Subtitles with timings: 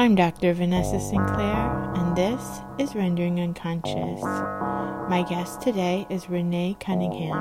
[0.00, 0.54] I'm Dr.
[0.54, 4.22] Vanessa Sinclair, and this is Rendering Unconscious.
[4.22, 7.36] My guest today is Renee Cunningham,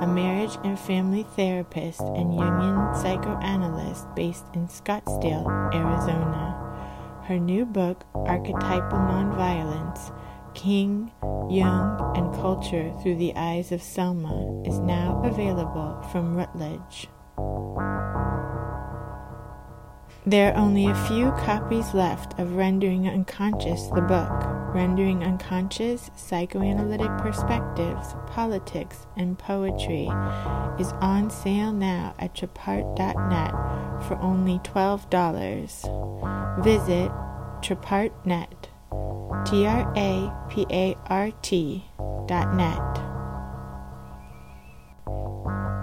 [0.00, 7.22] a marriage and family therapist and Jungian psychoanalyst based in Scottsdale, Arizona.
[7.26, 10.10] Her new book, Archetypal Nonviolence
[10.54, 11.12] King,
[11.50, 17.08] Jung, and Culture Through the Eyes of Selma, is now available from Routledge.
[20.30, 24.30] There are only a few copies left of Rendering Unconscious, the book.
[24.72, 30.08] Rendering Unconscious Psychoanalytic Perspectives, Politics, and Poetry
[30.78, 33.50] is on sale now at trapart.net
[34.06, 36.62] for only $12.
[36.62, 37.10] Visit
[37.60, 38.68] trapart.net,
[39.46, 41.84] T R A P A R T
[42.28, 42.78] dot net.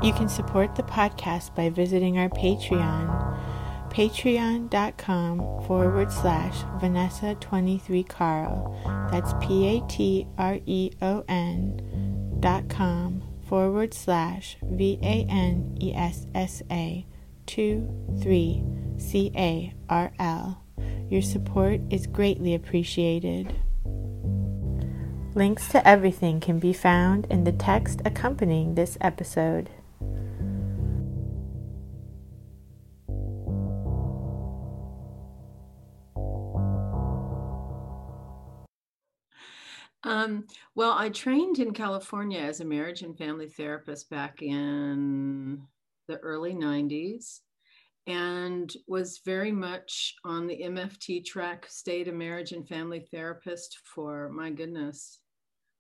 [0.02, 3.17] You can support the podcast by visiting our Patreon
[3.98, 9.09] patreon.com forward slash Vanessa23Carl.
[9.09, 15.76] That's P A T R E O N dot com forward slash V A N
[15.81, 17.08] E S S A
[17.48, 18.64] 2 3
[19.00, 20.64] C A R L.
[21.09, 23.56] Your support is greatly appreciated.
[25.34, 29.72] Links to everything can be found in the text accompanying this episode.
[40.08, 45.62] Um, well, I trained in California as a marriage and family therapist back in
[46.08, 47.42] the early 90s
[48.08, 54.30] and was very much on the MFT track, stayed a marriage and family therapist for
[54.30, 55.20] my goodness,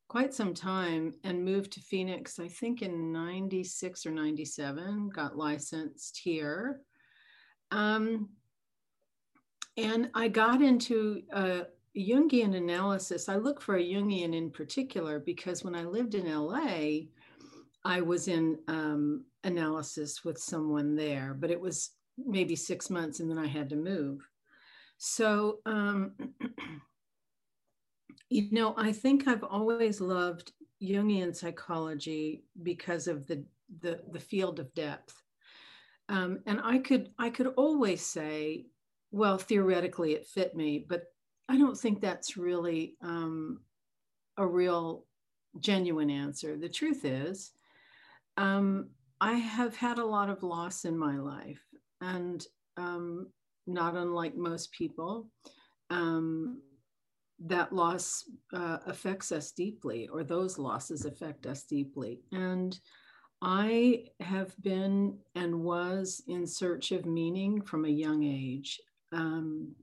[0.09, 6.19] quite some time and moved to Phoenix, I think in 96 or 97, got licensed
[6.21, 6.81] here.
[7.71, 8.27] Um,
[9.77, 11.61] and I got into uh,
[11.97, 17.07] Jungian analysis, I look for a Jungian in particular because when I lived in LA,
[17.83, 23.29] I was in um, analysis with someone there, but it was maybe six months and
[23.29, 24.27] then I had to move.
[24.97, 26.13] So, um,
[28.29, 33.43] you know, I think I've always loved Jungian psychology because of the,
[33.81, 35.15] the, the field of depth.
[36.09, 38.67] Um, and I could I could always say,
[39.11, 41.03] well, theoretically it fit me, but
[41.49, 43.61] I don't think that's really um,
[44.37, 45.05] a real
[45.59, 46.57] genuine answer.
[46.57, 47.51] The truth is,
[48.35, 51.61] um, I have had a lot of loss in my life,
[52.01, 53.27] and um,
[53.65, 55.29] not unlike most people,
[55.89, 56.61] um,
[57.39, 62.19] that loss uh, affects us deeply, or those losses affect us deeply.
[62.31, 62.77] And
[63.41, 68.79] I have been and was in search of meaning from a young age.
[69.11, 69.75] Um,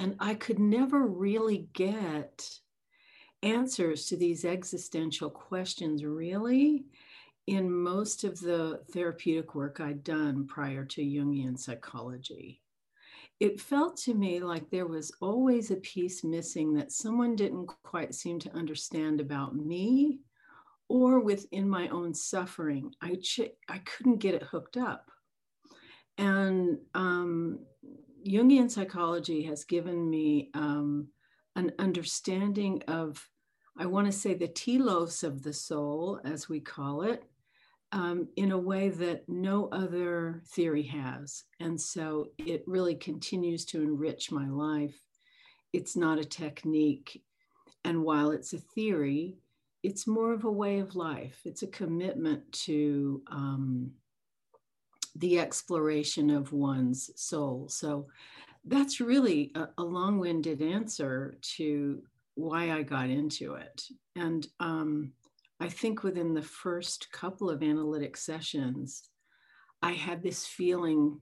[0.00, 2.48] and I could never really get
[3.42, 6.86] answers to these existential questions, really,
[7.46, 12.62] in most of the therapeutic work I'd done prior to Jungian psychology.
[13.40, 18.14] It felt to me like there was always a piece missing that someone didn't quite
[18.14, 20.20] seem to understand about me
[20.88, 22.94] or within my own suffering.
[23.02, 25.10] I, ch- I couldn't get it hooked up.
[26.16, 27.60] And um,
[28.26, 31.08] Jungian psychology has given me um,
[31.56, 33.28] an understanding of,
[33.76, 37.24] I want to say, the telos of the soul, as we call it,
[37.92, 41.44] um, in a way that no other theory has.
[41.58, 44.98] And so it really continues to enrich my life.
[45.72, 47.22] It's not a technique.
[47.84, 49.38] And while it's a theory,
[49.82, 51.40] it's more of a way of life.
[51.44, 53.92] It's a commitment to um,
[55.16, 57.68] the exploration of one's soul.
[57.68, 58.06] So
[58.64, 62.02] that's really a, a long winded answer to
[62.34, 63.82] why I got into it.
[64.16, 65.12] And um,
[65.60, 69.02] I think within the first couple of analytic sessions,
[69.82, 71.20] I had this feeling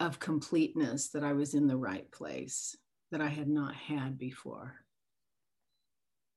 [0.00, 2.76] of completeness that I was in the right place
[3.10, 4.74] that I had not had before.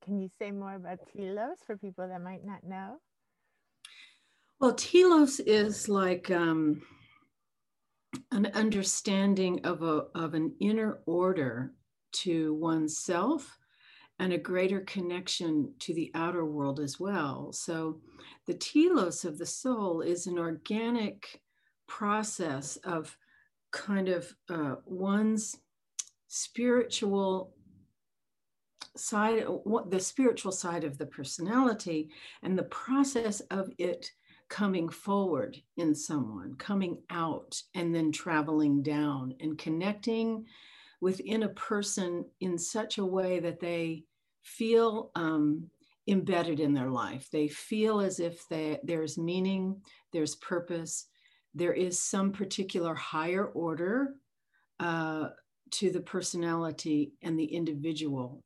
[0.04, 2.96] Can you say more about telos for people that might not know?
[4.60, 6.82] Well, telos is like um,
[8.30, 11.72] an understanding of, a, of an inner order
[12.12, 13.56] to oneself
[14.18, 17.54] and a greater connection to the outer world as well.
[17.54, 18.02] So,
[18.46, 21.40] the telos of the soul is an organic
[21.88, 23.16] process of
[23.72, 25.56] kind of uh, one's
[26.28, 27.54] spiritual
[28.94, 29.44] side,
[29.88, 32.10] the spiritual side of the personality,
[32.42, 34.10] and the process of it
[34.50, 40.44] coming forward in someone, coming out, and then traveling down and connecting
[41.00, 44.04] within a person in such a way that they
[44.42, 45.70] feel um,
[46.08, 47.28] embedded in their life.
[47.30, 49.80] They feel as if they, there's meaning,
[50.12, 51.06] there's purpose,
[51.54, 54.16] there is some particular higher order
[54.80, 55.28] uh,
[55.70, 58.42] to the personality and the individual.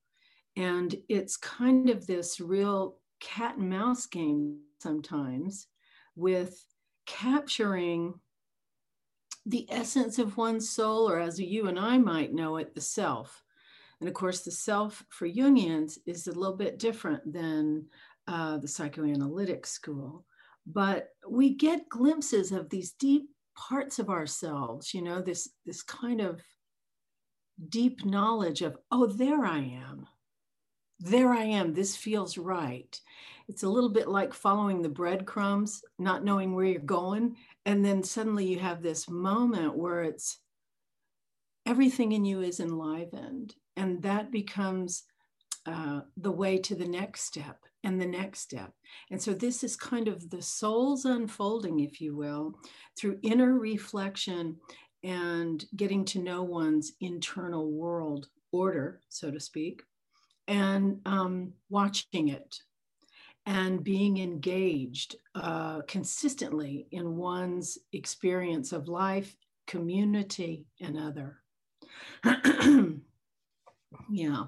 [0.56, 5.66] And it's kind of this real cat and mouse game sometimes
[6.16, 6.64] with
[7.06, 8.14] capturing
[9.46, 13.43] the essence of one's soul, or as you and I might know it, the self.
[14.00, 17.87] And of course, the self for Jungians is a little bit different than
[18.26, 20.25] uh, the psychoanalytic school.
[20.66, 26.20] But we get glimpses of these deep parts of ourselves, you know, this, this kind
[26.20, 26.40] of
[27.69, 30.06] deep knowledge of, oh, there I am.
[31.00, 31.75] There I am.
[31.75, 32.99] This feels right.
[33.49, 37.37] It's a little bit like following the breadcrumbs, not knowing where you're going.
[37.67, 40.38] And then suddenly you have this moment where it's
[41.67, 43.55] everything in you is enlivened.
[43.76, 45.05] And that becomes
[45.67, 48.73] uh, the way to the next step and the next step.
[49.11, 52.58] And so this is kind of the soul's unfolding, if you will,
[52.99, 54.56] through inner reflection
[55.02, 59.82] and getting to know one's internal world order, so to speak,
[60.49, 62.56] and um, watching it
[63.46, 69.37] and being engaged uh, consistently in one's experience of life,
[69.67, 71.41] community, and other.
[74.11, 74.44] yeah.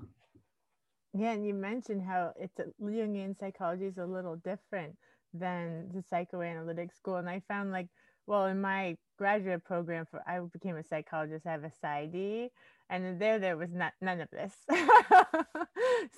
[1.19, 4.97] Yeah, and you mentioned how it's a, Jungian psychology is a little different
[5.33, 7.89] than the psychoanalytic school, and I found like,
[8.27, 12.49] well, in my graduate program for I became a psychologist, I have a PsyD,
[12.91, 14.53] and there there was not none of this.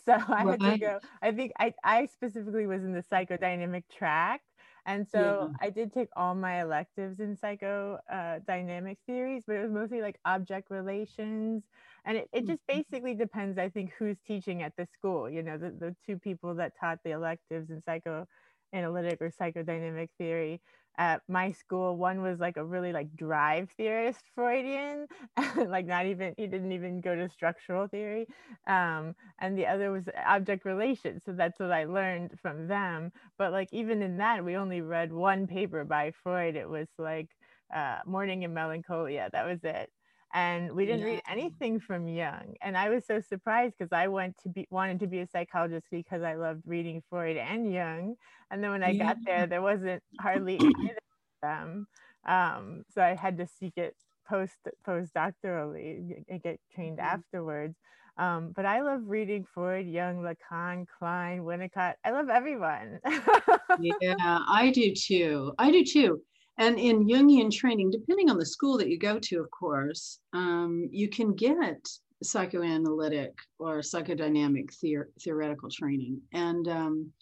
[0.05, 0.63] so I right.
[0.63, 1.01] had to go.
[1.23, 4.43] I think I I specifically was in the psychodynamic track,
[4.87, 5.67] and so yeah.
[5.67, 10.19] I did take all my electives in psychodynamic uh, theories, but it was mostly like
[10.25, 11.63] object relations.
[12.05, 12.81] And it, it just mm-hmm.
[12.81, 15.29] basically depends, I think, who's teaching at the school.
[15.29, 20.63] You know, the, the two people that taught the electives in psychoanalytic or psychodynamic theory
[20.99, 25.07] at my school one was like a really like drive theorist freudian
[25.67, 28.27] like not even he didn't even go to structural theory
[28.67, 33.53] um, and the other was object relations so that's what i learned from them but
[33.53, 37.29] like even in that we only read one paper by freud it was like
[37.75, 39.91] uh, Mourning and Melancholia that was it
[40.35, 41.07] and we didn't yeah.
[41.07, 42.55] read anything from Jung.
[42.61, 45.87] And I was so surprised because I went to be wanted to be a psychologist
[45.91, 48.17] because I loved reading Freud and Jung.
[48.51, 49.07] And then when I yeah.
[49.07, 50.97] got there, there wasn't hardly any of
[51.43, 51.87] them.
[52.27, 53.97] Um, so I had to seek it
[54.29, 57.15] post postdoctorally and get trained mm-hmm.
[57.15, 57.77] afterwards.
[58.19, 61.95] Um, but I love reading Freud, Jung, Lacan, Klein, Winnicott.
[62.05, 62.99] I love everyone.
[63.81, 65.53] yeah, I do too.
[65.57, 66.21] I do too.
[66.59, 70.89] And in Jungian training, depending on the school that you go to, of course, um,
[70.91, 71.89] you can get
[72.23, 76.21] psychoanalytic or psychodynamic theor- theoretical training.
[76.33, 77.13] And um,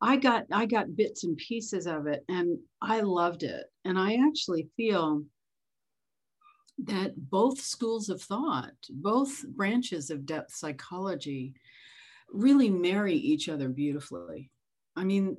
[0.00, 3.66] I got I got bits and pieces of it, and I loved it.
[3.84, 5.24] And I actually feel
[6.84, 11.52] that both schools of thought, both branches of depth psychology,
[12.30, 14.50] really marry each other beautifully.
[14.94, 15.36] I mean,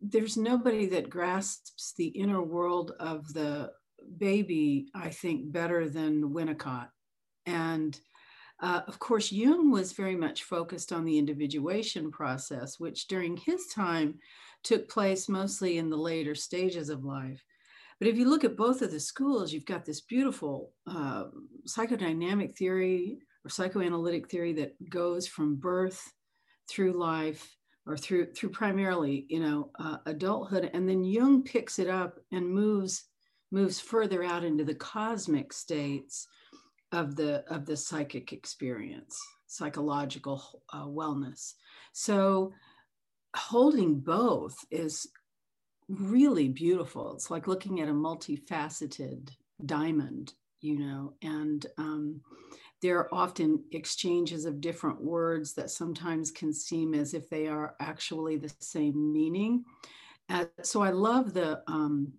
[0.00, 3.72] there's nobody that grasps the inner world of the
[4.18, 6.88] baby, I think, better than Winnicott.
[7.46, 7.98] And
[8.60, 13.66] uh, of course, Jung was very much focused on the individuation process, which during his
[13.74, 14.18] time
[14.62, 17.42] took place mostly in the later stages of life.
[17.98, 21.24] But if you look at both of the schools, you've got this beautiful uh,
[21.66, 26.12] psychodynamic theory or psychoanalytic theory that goes from birth
[26.68, 31.88] through life or through through primarily you know uh, adulthood and then jung picks it
[31.88, 33.04] up and moves
[33.50, 36.26] moves further out into the cosmic states
[36.92, 39.20] of the of the psychic experience
[39.52, 41.54] psychological uh, wellness.
[41.92, 42.54] So
[43.36, 45.06] holding both is
[45.88, 47.12] really beautiful.
[47.14, 49.30] It's like looking at a multifaceted
[49.64, 50.32] diamond
[50.62, 52.20] you know and um,
[52.80, 57.76] there are often exchanges of different words that sometimes can seem as if they are
[57.80, 59.64] actually the same meaning.
[60.28, 62.12] Uh, so I love the um,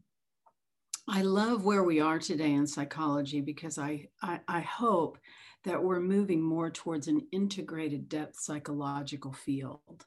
[1.08, 5.18] I love where we are today in psychology because I, I, I hope
[5.66, 10.06] that we're moving more towards an integrated depth psychological field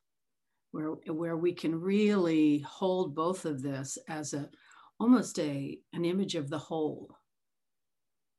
[0.70, 4.48] where, where we can really hold both of this as a
[4.98, 7.10] almost a an image of the whole.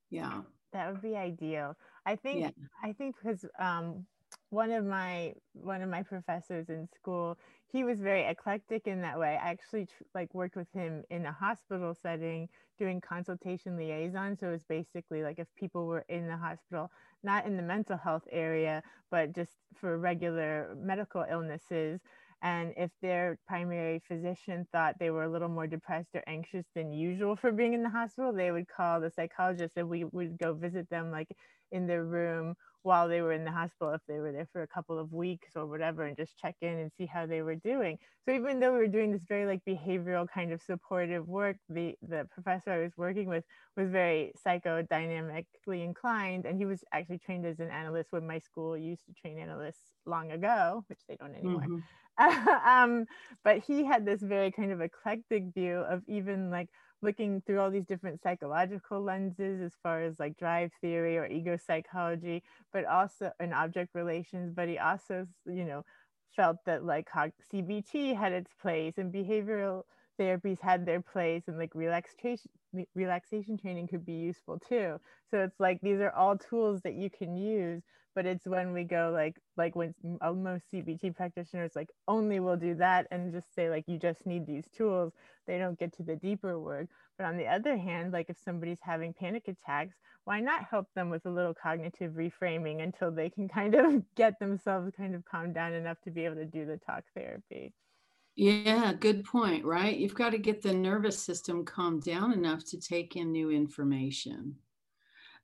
[0.09, 0.41] Yeah.
[0.73, 1.75] That would be ideal.
[2.05, 2.49] I think yeah.
[2.83, 4.05] I think because um,
[4.49, 7.37] one of my one of my professors in school
[7.71, 11.25] he was very eclectic in that way i actually tr- like worked with him in
[11.25, 12.47] a hospital setting
[12.77, 16.89] doing consultation liaison so it's basically like if people were in the hospital
[17.23, 21.99] not in the mental health area but just for regular medical illnesses
[22.43, 26.91] and if their primary physician thought they were a little more depressed or anxious than
[26.93, 30.53] usual for being in the hospital they would call the psychologist and we would go
[30.53, 31.27] visit them like
[31.71, 34.67] in their room while they were in the hospital if they were there for a
[34.67, 37.97] couple of weeks or whatever and just check in and see how they were doing
[38.25, 41.95] so even though we were doing this very like behavioral kind of supportive work the
[42.07, 43.43] the professor i was working with
[43.75, 48.77] was very psychodynamically inclined and he was actually trained as an analyst when my school
[48.77, 51.79] used to train analysts long ago which they don't anymore mm-hmm.
[52.67, 53.05] um,
[53.43, 56.67] but he had this very kind of eclectic view of even like
[57.01, 61.57] looking through all these different psychological lenses as far as like drive theory or ego
[61.57, 64.53] psychology, but also in object relations.
[64.55, 65.83] But he also, you know,
[66.35, 67.07] felt that like
[67.53, 69.83] CBT had its place and behavioral
[70.19, 72.51] therapies had their place and like relaxation
[72.95, 74.99] relaxation training could be useful too
[75.29, 77.81] so it's like these are all tools that you can use
[78.17, 82.57] but it's when we go like like when uh, most cbt practitioners like only will
[82.57, 85.13] do that and just say like you just need these tools
[85.45, 88.79] they don't get to the deeper work but on the other hand like if somebody's
[88.81, 93.47] having panic attacks why not help them with a little cognitive reframing until they can
[93.59, 96.77] kind of get themselves kind of calmed down enough to be able to do the
[96.77, 97.71] talk therapy
[98.39, 99.97] yeah, good point, right?
[99.97, 104.57] You've got to get the nervous system calmed down enough to take in new information.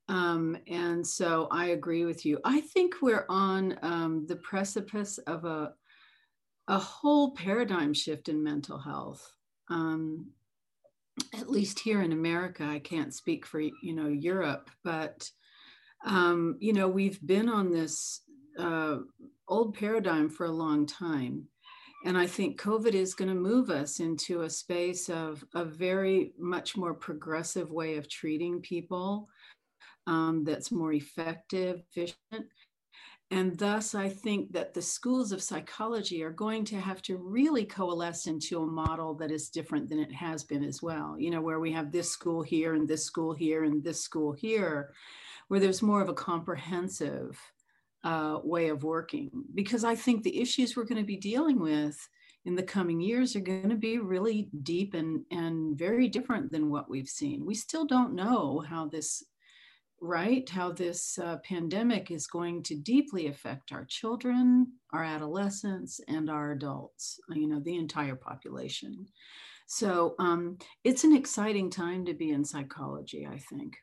[0.09, 2.39] Um, and so I agree with you.
[2.43, 5.73] I think we're on um, the precipice of a,
[6.67, 9.35] a whole paradigm shift in mental health.
[9.69, 10.27] Um,
[11.33, 15.29] at least here in America, I can't speak for you know Europe, but
[16.05, 18.21] um, you know we've been on this
[18.59, 18.97] uh,
[19.47, 21.47] old paradigm for a long time
[22.05, 26.33] and I think COVID is going to move us into a space of a very
[26.37, 29.29] much more progressive way of treating people
[30.07, 32.47] um, that's more effective, efficient.
[33.31, 37.65] And thus, I think that the schools of psychology are going to have to really
[37.65, 41.15] coalesce into a model that is different than it has been as well.
[41.17, 44.33] You know, where we have this school here and this school here and this school
[44.33, 44.93] here,
[45.47, 47.39] where there's more of a comprehensive
[48.03, 51.97] uh, way of working because I think the issues we're going to be dealing with
[52.45, 56.69] in the coming years are going to be really deep and, and very different than
[56.69, 57.45] what we've seen.
[57.45, 59.23] We still don't know how this,
[60.03, 66.29] right, how this uh, pandemic is going to deeply affect our children, our adolescents, and
[66.29, 69.05] our adults, you know, the entire population.
[69.67, 73.77] So um, it's an exciting time to be in psychology, I think.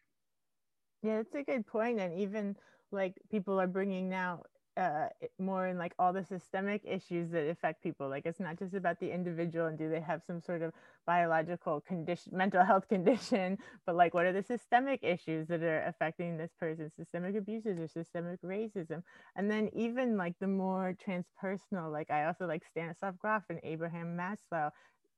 [1.03, 1.99] Yeah, that's a good point.
[1.99, 2.55] And even
[2.93, 4.43] like people are bringing now
[4.77, 5.09] uh,
[5.39, 8.09] more in like all the systemic issues that affect people.
[8.09, 10.73] Like it's not just about the individual and do they have some sort of
[11.07, 16.37] biological condition, mental health condition, but like what are the systemic issues that are affecting
[16.37, 16.91] this person?
[16.97, 19.03] Systemic abuses or systemic racism,
[19.37, 21.93] and then even like the more transpersonal.
[21.93, 24.71] Like I also like Stanislav Grof and Abraham Maslow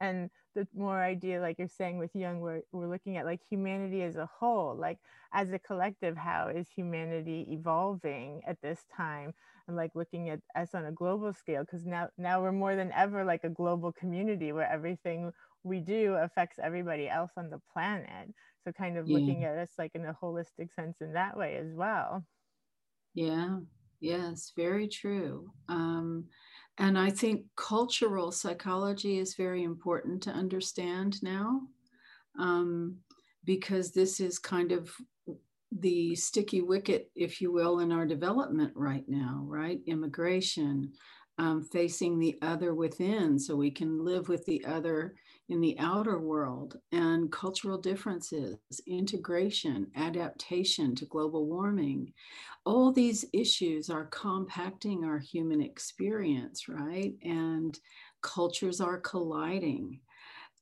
[0.02, 4.02] and the more idea like you're saying with Jung we're, we're looking at like humanity
[4.02, 4.98] as a whole like
[5.32, 9.32] as a collective how is humanity evolving at this time?
[9.68, 12.92] And like looking at us on a global scale because now now we're more than
[12.92, 15.32] ever like a global community where everything
[15.62, 18.34] we do affects everybody else on the planet.
[18.64, 19.18] So kind of yeah.
[19.18, 22.24] looking at us like in a holistic sense in that way as well.
[23.14, 23.58] Yeah.
[24.00, 25.50] Yes very true.
[25.68, 26.24] Um
[26.78, 31.62] and I think cultural psychology is very important to understand now
[32.38, 32.96] um,
[33.44, 34.90] because this is kind of
[35.70, 39.80] the sticky wicket, if you will, in our development right now, right?
[39.86, 40.92] Immigration,
[41.38, 45.14] um, facing the other within so we can live with the other
[45.48, 48.56] in the outer world and cultural differences,
[48.86, 52.12] integration, adaptation to global warming.
[52.64, 57.14] All these issues are compacting our human experience, right?
[57.22, 57.78] And
[58.22, 60.00] cultures are colliding.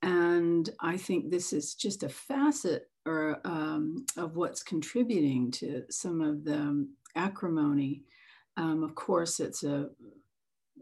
[0.03, 6.21] And I think this is just a facet or um, of what's contributing to some
[6.21, 8.03] of the acrimony.
[8.57, 9.89] Um, of course, it's a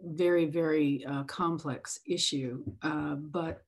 [0.05, 3.65] very, very uh, complex issue, uh, but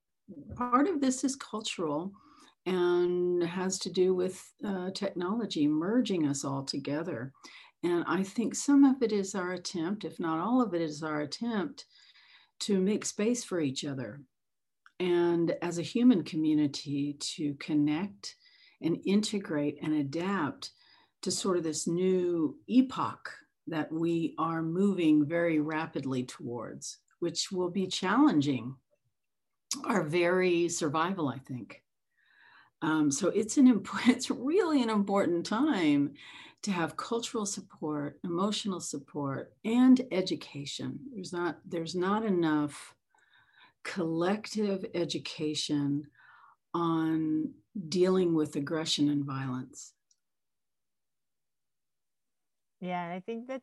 [0.55, 2.13] part of this is cultural
[2.67, 7.33] and has to do with uh, technology merging us all together.
[7.83, 11.03] And I think some of it is our attempt, if not all of it is
[11.03, 11.87] our attempt,
[12.61, 14.21] to make space for each other.
[14.99, 18.37] And as a human community, to connect
[18.83, 20.71] and integrate and adapt
[21.23, 23.31] to sort of this new epoch
[23.67, 28.75] that we are moving very rapidly towards, which will be challenging
[29.85, 31.83] our very survival, I think.
[32.83, 36.15] Um, so it's an important, it's really an important time
[36.62, 40.99] to have cultural support, emotional support, and education.
[41.12, 42.95] There's not there's not enough
[43.83, 46.07] collective education
[46.75, 47.53] on
[47.89, 49.95] dealing with aggression and violence.
[52.81, 53.62] Yeah, I think that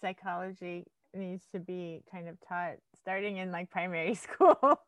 [0.00, 0.84] psychology
[1.16, 4.80] needs to be kind of taught starting in like primary school.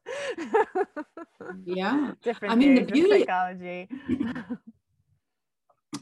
[1.65, 2.13] yeah.
[2.23, 3.89] Different I mean, the beauty, psychology.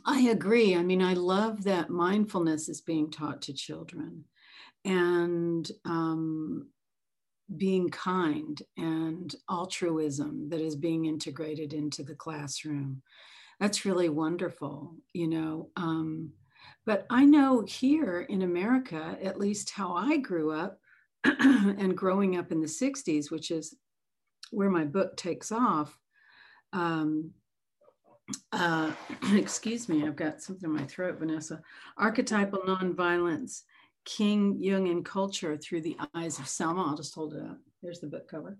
[0.05, 0.77] I agree.
[0.77, 4.25] I mean, I love that mindfulness is being taught to children
[4.85, 6.69] and um,
[7.57, 13.03] being kind and altruism that is being integrated into the classroom.
[13.61, 15.71] That's really wonderful, you know.
[15.77, 16.33] Um,
[16.85, 20.79] but I know here in America, at least how I grew up
[21.25, 23.75] and growing up in the 60s, which is
[24.51, 25.99] where my book takes off.
[26.73, 27.33] Um,
[28.53, 28.93] uh,
[29.35, 31.61] excuse me, I've got something in my throat, Vanessa.
[31.99, 33.63] Archetypal nonviolence,
[34.05, 36.85] King, Jung, and culture through the eyes of Selma.
[36.85, 37.59] I'll just hold it up.
[37.83, 38.59] There's the book cover.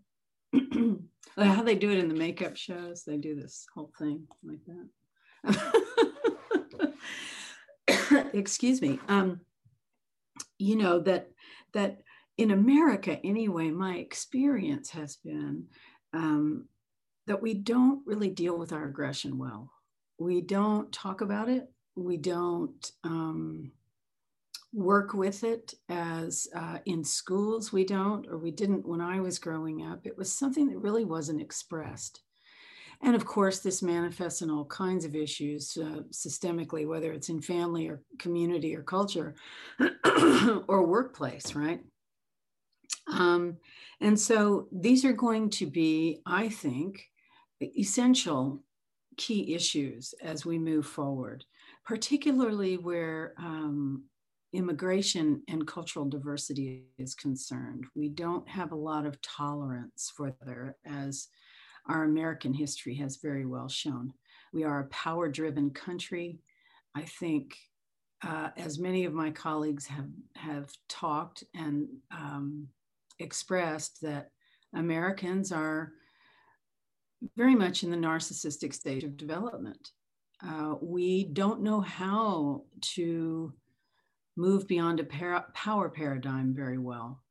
[1.37, 4.89] How they do it in the makeup shows, they do this whole thing like that.
[8.33, 8.99] excuse me.
[9.09, 9.41] Um,
[10.59, 11.31] you know that
[11.73, 12.03] that
[12.39, 15.65] in America anyway, my experience has been
[16.13, 16.67] um,
[17.27, 19.71] that we don't really deal with our aggression well.
[20.19, 21.71] We don't talk about it.
[21.95, 23.73] We don't um,
[24.73, 27.73] work with it as uh, in schools.
[27.73, 30.07] We don't, or we didn't when I was growing up.
[30.07, 32.21] It was something that really wasn't expressed.
[33.03, 37.41] And of course, this manifests in all kinds of issues uh, systemically, whether it's in
[37.41, 39.35] family or community or culture
[40.69, 41.81] or workplace, right?
[43.09, 43.59] Um,
[44.01, 47.05] and so these are going to be, I think,
[47.63, 48.63] essential
[49.17, 51.45] key issues as we move forward,
[51.85, 54.05] particularly where um,
[54.53, 57.85] immigration and cultural diversity is concerned.
[57.95, 61.29] We don't have a lot of tolerance for there, as
[61.89, 64.13] our American history has very well shown.
[64.53, 66.41] We are a power driven country.
[66.95, 67.57] I think,
[68.27, 72.69] uh, as many of my colleagues have, have talked and um,
[73.19, 74.31] expressed, that
[74.75, 75.93] Americans are
[77.37, 79.91] very much in the narcissistic stage of development.
[80.47, 83.53] Uh, we don't know how to
[84.37, 87.23] move beyond a para- power paradigm very well.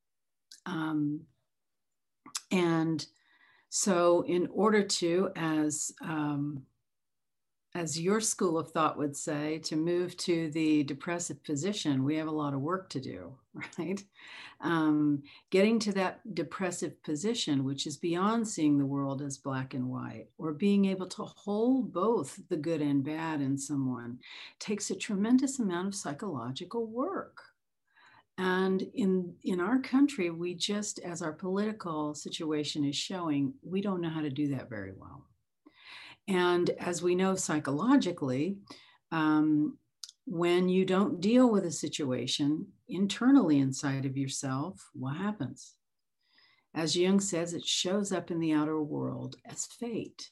[0.66, 1.22] Um,
[2.52, 3.06] and
[3.78, 6.64] so, in order to, as um,
[7.74, 12.30] as your school of thought would say, to move to the depressive position, we have
[12.30, 13.34] a lot of work to do,
[13.78, 14.02] right?
[14.62, 19.90] Um, getting to that depressive position, which is beyond seeing the world as black and
[19.90, 24.20] white, or being able to hold both the good and bad in someone,
[24.58, 27.42] takes a tremendous amount of psychological work.
[28.38, 34.02] And in, in our country, we just, as our political situation is showing, we don't
[34.02, 35.26] know how to do that very well.
[36.28, 38.58] And as we know psychologically,
[39.12, 39.78] um,
[40.26, 45.76] when you don't deal with a situation internally inside of yourself, what happens?
[46.74, 50.30] As Jung says, it shows up in the outer world as fate.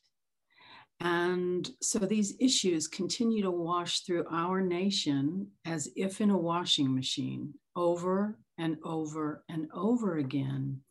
[0.99, 6.93] And so these issues continue to wash through our nation as if in a washing
[6.93, 10.81] machine over and over and over again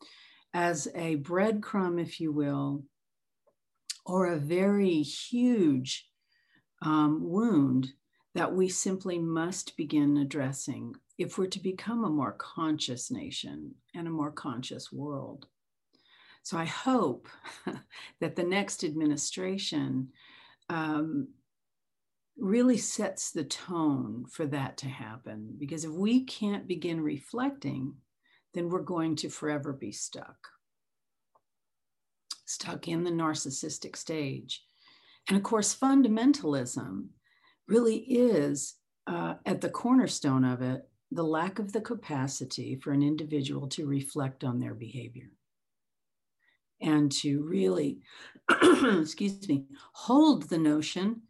[0.53, 2.83] as a breadcrumb, if you will,
[4.05, 6.07] or a very huge
[6.81, 7.89] um, wound
[8.35, 14.07] that we simply must begin addressing if we're to become a more conscious nation and
[14.07, 15.47] a more conscious world.
[16.41, 17.27] So I hope
[18.19, 20.09] that the next administration
[20.69, 21.29] um,
[22.37, 25.55] really sets the tone for that to happen.
[25.57, 27.95] Because if we can't begin reflecting,
[28.53, 30.49] then we're going to forever be stuck
[32.45, 34.63] stuck in the narcissistic stage.
[35.27, 37.07] And of course, fundamentalism
[37.67, 38.75] really is
[39.07, 43.85] uh, at the cornerstone of it the lack of the capacity for an individual to
[43.85, 45.29] reflect on their behavior
[46.81, 47.99] and to really,
[48.99, 51.21] excuse me, hold the notion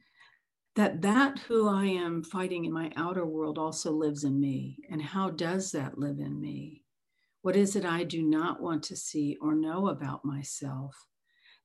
[0.75, 4.79] that that who I am fighting in my outer world also lives in me.
[4.89, 6.83] And how does that live in me?
[7.41, 10.95] What is it I do not want to see or know about myself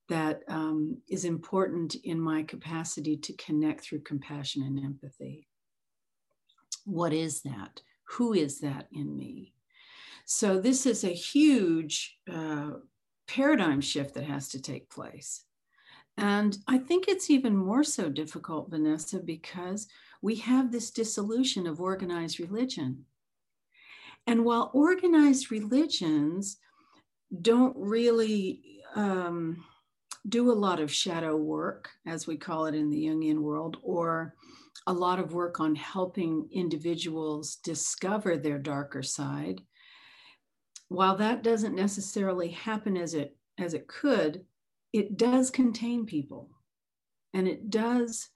[0.08, 5.46] that um, is important in my capacity to connect through compassion and empathy?
[6.84, 7.80] What is that?
[8.16, 9.54] Who is that in me?
[10.24, 12.70] So, this is a huge uh,
[13.26, 15.44] paradigm shift that has to take place.
[16.18, 19.86] And I think it's even more so difficult, Vanessa, because
[20.20, 23.04] we have this dissolution of organized religion.
[24.26, 26.58] And while organized religions
[27.40, 29.64] don't really um,
[30.28, 34.34] do a lot of shadow work, as we call it in the Jungian world, or
[34.88, 39.62] a lot of work on helping individuals discover their darker side,
[40.88, 44.44] while that doesn't necessarily happen as it as it could,
[44.92, 46.48] it does contain people
[47.34, 48.30] and it does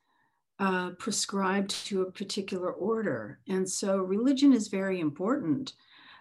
[0.59, 3.41] uh, prescribe to a particular order.
[3.49, 5.73] And so religion is very important.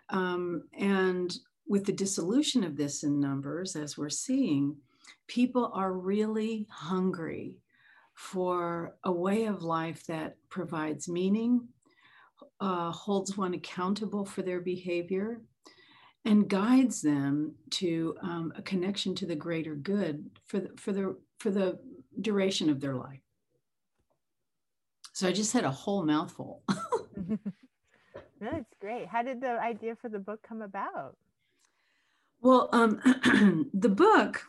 [0.09, 1.35] Um, and
[1.67, 4.75] with the dissolution of this in numbers, as we're seeing,
[5.27, 7.55] people are really hungry
[8.13, 11.67] for a way of life that provides meaning,
[12.59, 15.41] uh, holds one accountable for their behavior,
[16.25, 21.17] and guides them to um, a connection to the greater good for the, for the
[21.39, 21.79] for the
[22.19, 23.21] duration of their life.
[25.13, 26.63] So I just had a whole mouthful.
[28.41, 29.07] That's great.
[29.07, 31.15] How did the idea for the book come about?
[32.41, 32.99] Well, um,
[33.73, 34.43] the book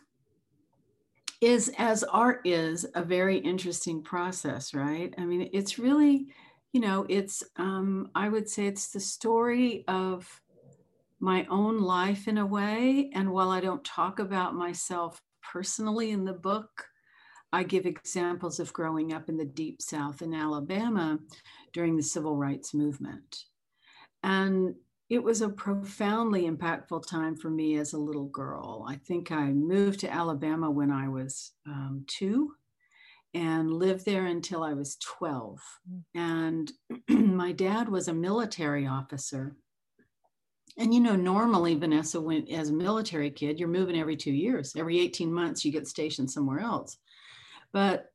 [1.41, 5.13] is, as art is, a very interesting process, right?
[5.19, 6.29] I mean, it's really,
[6.73, 10.41] you know, it's, um, I would say it's the story of
[11.23, 13.09] my own life in a way.
[13.15, 16.85] And while I don't talk about myself personally in the book,
[17.53, 21.21] I give examples of growing up in the deep South in Alabama
[21.73, 23.45] during the civil rights movement.
[24.25, 24.75] And
[25.09, 28.85] it was a profoundly impactful time for me as a little girl.
[28.89, 32.55] I think I moved to Alabama when I was um, two
[33.33, 35.61] and lived there until I was 12.
[35.89, 36.03] Mm.
[36.17, 36.73] And
[37.37, 39.55] my dad was a military officer
[40.79, 44.75] and you know, normally Vanessa went as a military kid, you're moving every two years.
[44.77, 46.97] Every 18 months, you get stationed somewhere else.
[47.73, 48.11] But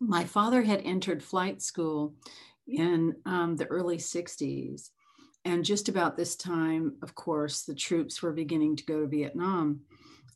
[0.00, 2.14] my father had entered flight school
[2.66, 4.90] in um, the early 60s.
[5.44, 9.80] And just about this time, of course, the troops were beginning to go to Vietnam.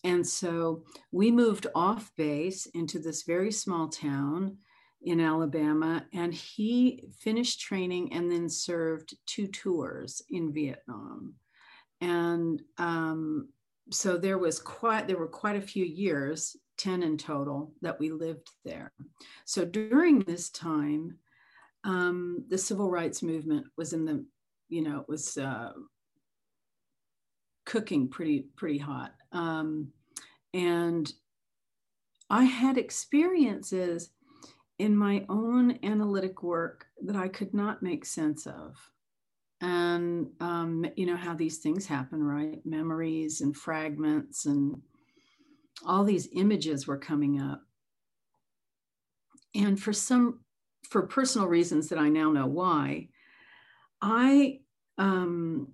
[0.04, 4.58] And so we moved off base into this very small town
[5.04, 11.34] in Alabama, and he finished training and then served two tours in Vietnam.
[12.00, 13.48] And um,
[13.90, 18.10] so there was quite there were quite a few years, ten in total, that we
[18.10, 18.92] lived there.
[19.44, 21.18] So during this time,
[21.84, 24.24] um, the civil rights movement was in the,
[24.68, 25.72] you know, it was uh,
[27.66, 29.88] cooking pretty pretty hot, um,
[30.54, 31.12] and
[32.30, 34.10] I had experiences
[34.82, 38.76] in my own analytic work that I could not make sense of.
[39.60, 42.58] And, um, you know, how these things happen, right?
[42.66, 44.82] Memories and fragments and
[45.86, 47.62] all these images were coming up.
[49.54, 50.40] And for some,
[50.90, 53.10] for personal reasons that I now know why,
[54.00, 54.62] I,
[54.98, 55.68] um,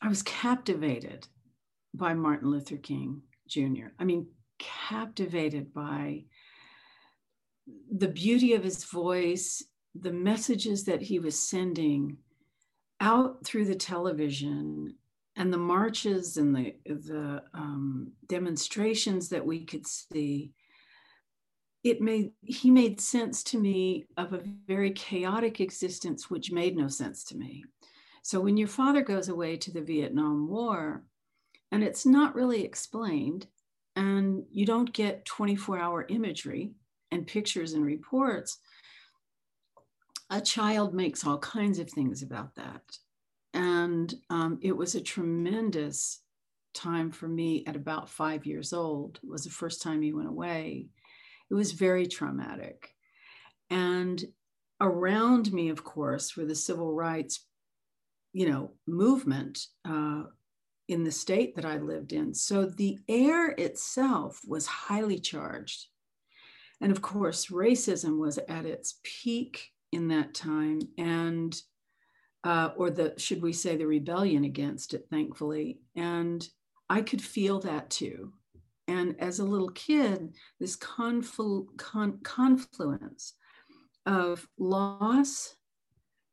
[0.00, 1.26] I was captivated
[1.94, 3.88] by Martin Luther King Jr.
[3.98, 4.28] I mean,
[4.60, 6.26] captivated by
[7.90, 9.62] the beauty of his voice,
[9.94, 12.16] the messages that he was sending
[13.00, 14.94] out through the television
[15.36, 20.52] and the marches and the, the um, demonstrations that we could see
[21.82, 26.88] it made he made sense to me of a very chaotic existence which made no
[26.88, 27.64] sense to me.
[28.22, 31.04] So when your father goes away to the vietnam war
[31.72, 33.46] and it's not really explained
[33.96, 36.72] and you don't get 24 hour imagery
[37.10, 38.58] and pictures and reports,
[40.30, 42.82] a child makes all kinds of things about that.
[43.52, 46.20] And um, it was a tremendous
[46.72, 49.18] time for me at about five years old.
[49.22, 50.86] It was the first time he went away.
[51.50, 52.94] It was very traumatic.
[53.70, 54.24] And
[54.80, 57.46] around me, of course, were the civil rights,
[58.32, 60.24] you know, movement uh,
[60.88, 62.34] in the state that I lived in.
[62.34, 65.86] So the air itself was highly charged.
[66.80, 71.60] And of course, racism was at its peak in that time, and
[72.44, 75.80] uh, or the should we say the rebellion against it, thankfully.
[75.94, 76.46] And
[76.88, 78.32] I could feel that too.
[78.88, 83.34] And as a little kid, this conflu- con- confluence
[84.06, 85.54] of loss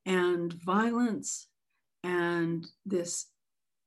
[0.05, 1.47] and violence
[2.03, 3.27] and this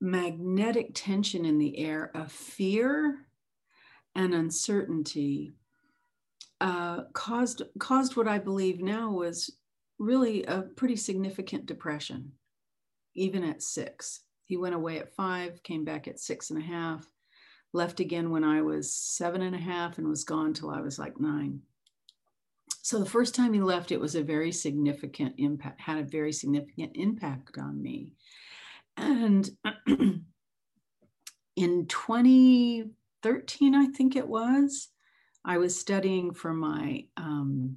[0.01, 3.27] magnetic tension in the air of fear
[4.15, 5.53] and uncertainty
[6.61, 9.51] uh, caused caused what I believe now was
[9.99, 12.33] really a pretty significant depression.
[13.15, 14.21] even at six.
[14.45, 17.07] He went away at five, came back at six and a half,
[17.73, 20.99] left again when I was seven and a half, and was gone till I was
[20.99, 21.61] like nine.
[22.83, 26.33] So the first time he left, it was a very significant impact, had a very
[26.33, 28.15] significant impact on me.
[28.97, 29.49] And
[31.57, 34.89] in 2013, I think it was,
[35.45, 37.77] I was studying for my um,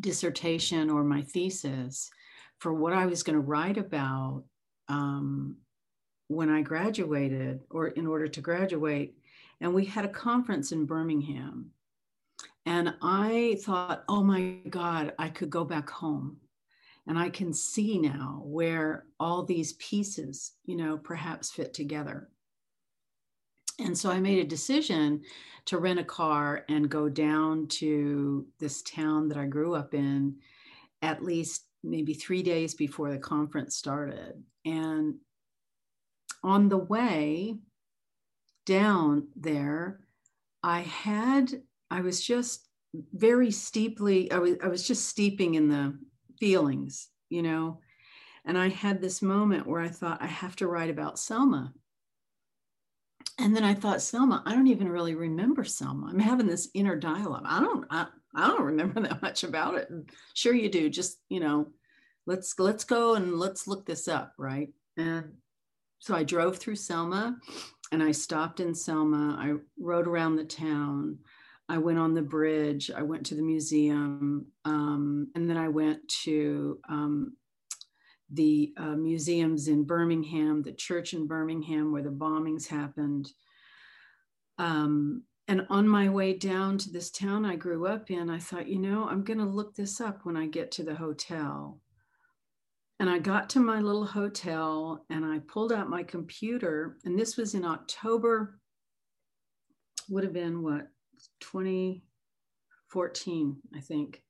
[0.00, 2.10] dissertation or my thesis
[2.58, 4.44] for what I was going to write about
[4.88, 5.56] um,
[6.28, 9.14] when I graduated or in order to graduate.
[9.60, 11.70] And we had a conference in Birmingham.
[12.66, 16.38] And I thought, oh my God, I could go back home.
[17.06, 22.28] And I can see now where all these pieces, you know, perhaps fit together.
[23.78, 25.22] And so I made a decision
[25.66, 30.36] to rent a car and go down to this town that I grew up in
[31.02, 34.42] at least maybe three days before the conference started.
[34.64, 35.16] And
[36.42, 37.56] on the way
[38.66, 40.00] down there,
[40.62, 42.68] I had, I was just
[43.12, 45.96] very steeply, I was, I was just steeping in the
[46.40, 47.80] feelings, you know.
[48.44, 51.72] And I had this moment where I thought, I have to write about Selma
[53.38, 56.08] and then I thought, Selma, I don't even really remember Selma.
[56.10, 57.44] I'm having this inner dialogue.
[57.46, 59.88] I don't, I, I don't remember that much about it.
[59.90, 60.90] And sure you do.
[60.90, 61.68] Just, you know,
[62.26, 64.68] let's let's go and let's look this up, right?
[64.96, 65.32] And
[66.00, 67.36] so I drove through Selma
[67.92, 69.36] and I stopped in Selma.
[69.38, 71.18] I rode around the town.
[71.68, 72.90] I went on the bridge.
[72.90, 74.46] I went to the museum.
[74.64, 77.36] Um, and then I went to um,
[78.32, 83.32] the uh, museums in Birmingham, the church in Birmingham where the bombings happened.
[84.58, 88.68] Um, and on my way down to this town I grew up in, I thought,
[88.68, 91.80] you know, I'm going to look this up when I get to the hotel.
[93.00, 96.98] And I got to my little hotel and I pulled out my computer.
[97.04, 98.58] And this was in October,
[100.10, 100.88] would have been what,
[101.40, 104.22] 2014, I think.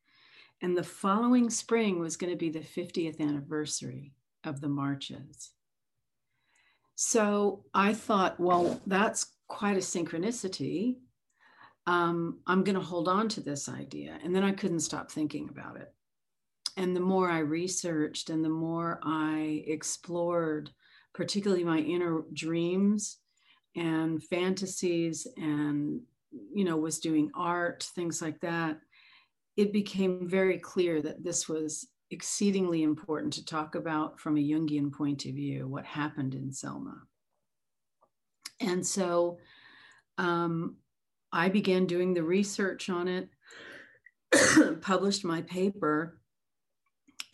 [0.60, 4.12] And the following spring was going to be the 50th anniversary
[4.44, 5.52] of the marches.
[6.96, 10.96] So I thought, well, that's quite a synchronicity.
[11.86, 14.18] Um, I'm going to hold on to this idea.
[14.24, 15.94] And then I couldn't stop thinking about it.
[16.76, 20.70] And the more I researched and the more I explored,
[21.14, 23.18] particularly my inner dreams
[23.76, 26.00] and fantasies, and,
[26.52, 28.78] you know, was doing art, things like that,
[29.58, 34.92] it became very clear that this was exceedingly important to talk about from a Jungian
[34.92, 37.02] point of view, what happened in Selma.
[38.60, 39.38] And so
[40.16, 40.76] um,
[41.32, 43.30] I began doing the research on it,
[44.80, 46.20] published my paper.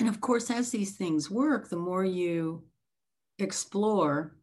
[0.00, 2.64] And of course, as these things work, the more you
[3.38, 4.34] explore,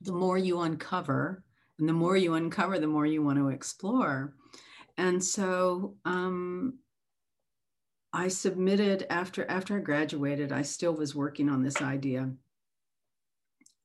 [0.00, 1.44] the more you uncover.
[1.78, 4.32] And the more you uncover, the more you want to explore.
[4.96, 6.78] And so um,
[8.12, 10.52] I submitted after after I graduated.
[10.52, 12.30] I still was working on this idea,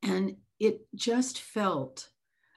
[0.03, 2.09] and it just felt.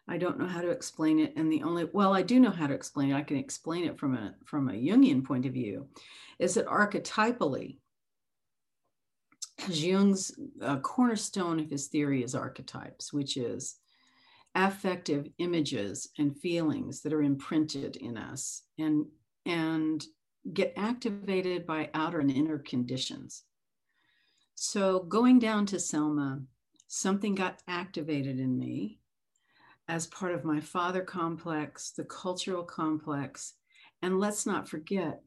[0.08, 2.66] I don't know how to explain it, and the only well, I do know how
[2.66, 3.16] to explain it.
[3.16, 5.86] I can explain it from a from a Jungian point of view,
[6.40, 7.78] is that archetypally,
[9.68, 13.76] Jung's uh, cornerstone of his theory is archetypes, which is
[14.54, 19.06] affective images and feelings that are imprinted in us and
[19.46, 20.04] and
[20.52, 23.44] get activated by outer and inner conditions.
[24.54, 26.40] So going down to selma
[26.88, 28.98] something got activated in me
[29.88, 33.54] as part of my father complex the cultural complex
[34.02, 35.20] and let's not forget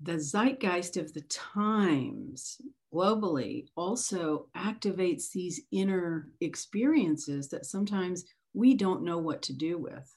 [0.00, 2.60] the zeitgeist of the times
[2.92, 10.14] globally also activates these inner experiences that sometimes we don't know what to do with,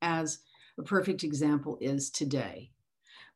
[0.00, 0.38] as
[0.78, 2.70] a perfect example is today.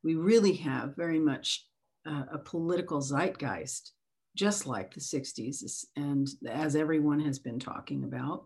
[0.04, 1.66] We really have very much
[2.06, 3.92] uh, a political zeitgeist,
[4.36, 8.44] just like the 60s, and as everyone has been talking about.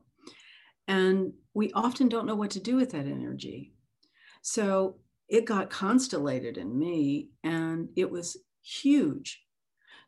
[0.88, 3.74] And we often don't know what to do with that energy.
[4.42, 9.42] So it got constellated in me, and it was huge.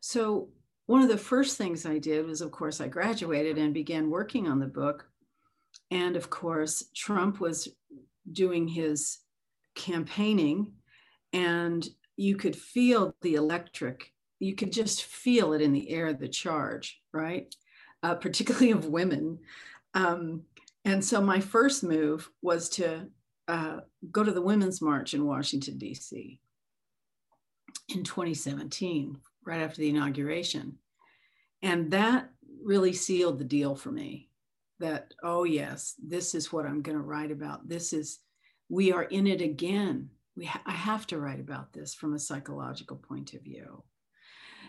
[0.01, 0.49] So,
[0.85, 4.47] one of the first things I did was, of course, I graduated and began working
[4.47, 5.08] on the book
[5.91, 7.67] and of course, Trump was
[8.31, 9.19] doing his
[9.75, 10.73] campaigning,
[11.33, 16.27] and you could feel the electric, you could just feel it in the air, the
[16.27, 17.53] charge, right?
[18.03, 19.39] Uh, particularly of women.
[19.93, 20.43] Um,
[20.85, 23.07] and so my first move was to
[23.47, 23.79] uh,
[24.11, 26.39] go to the Women's March in Washington, D.C.
[27.89, 30.77] in 2017, right after the inauguration.
[31.61, 32.29] and that
[32.63, 34.28] really sealed the deal for me
[34.79, 37.67] that, oh, yes, this is what I'm going to write about.
[37.67, 38.19] This is,
[38.69, 40.09] we are in it again.
[40.35, 43.83] We ha- I have to write about this from a psychological point of view.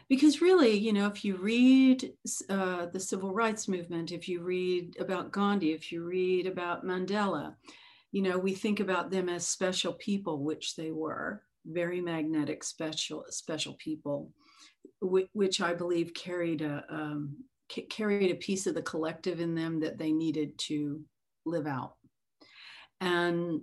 [0.09, 2.13] Because really, you know, if you read
[2.49, 7.55] uh, the civil rights movement, if you read about Gandhi, if you read about Mandela,
[8.11, 13.25] you know, we think about them as special people, which they were, very magnetic, special,
[13.29, 14.33] special people,
[15.01, 17.37] which I believe carried a um,
[17.89, 21.03] carried a piece of the collective in them that they needed to
[21.47, 21.95] live out.
[23.01, 23.63] And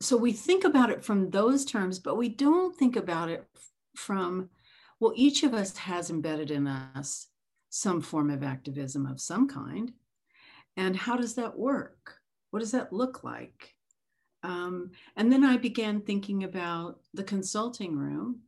[0.00, 3.46] so we think about it from those terms, but we don't think about it
[3.94, 4.48] from,
[4.98, 7.28] well, each of us has embedded in us
[7.68, 9.92] some form of activism of some kind.
[10.76, 12.16] And how does that work?
[12.50, 13.74] What does that look like?
[14.42, 18.40] Um, and then I began thinking about the consulting room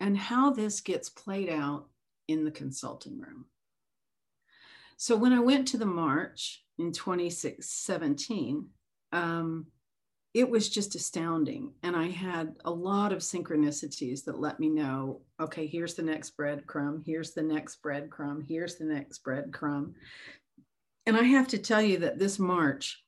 [0.00, 1.86] and how this gets played out
[2.30, 3.46] in the consulting room.
[4.96, 8.68] So when I went to the march in 2017,
[9.12, 9.66] um,
[10.32, 11.72] it was just astounding.
[11.82, 16.36] And I had a lot of synchronicities that let me know okay, here's the next
[16.36, 19.94] breadcrumb, here's the next breadcrumb, here's the next breadcrumb.
[21.06, 23.02] And I have to tell you that this march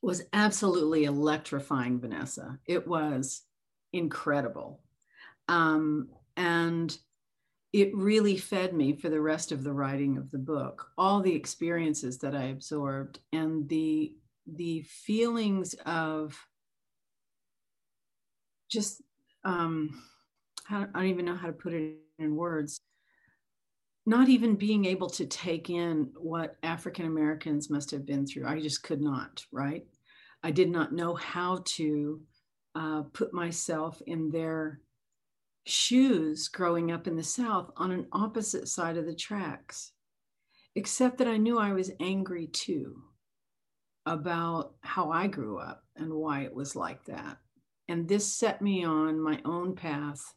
[0.00, 2.58] was absolutely electrifying, Vanessa.
[2.66, 3.42] It was
[3.92, 4.82] incredible.
[5.48, 6.96] Um, and
[7.74, 11.34] it really fed me for the rest of the writing of the book all the
[11.34, 14.14] experiences that i absorbed and the
[14.46, 16.38] the feelings of
[18.70, 19.02] just
[19.44, 19.90] um
[20.70, 22.78] i don't even know how to put it in words
[24.06, 28.46] not even being able to take in what african americans must have been through.
[28.46, 29.84] I just could not right?
[30.44, 32.20] I did not know how to
[32.76, 34.80] uh, put myself in their
[35.66, 39.92] shoes growing up in the South on an opposite side of the tracks,
[40.74, 43.02] except that I knew I was angry too
[44.06, 47.38] about how I grew up and why it was like that.
[47.88, 50.34] And this set me on my own path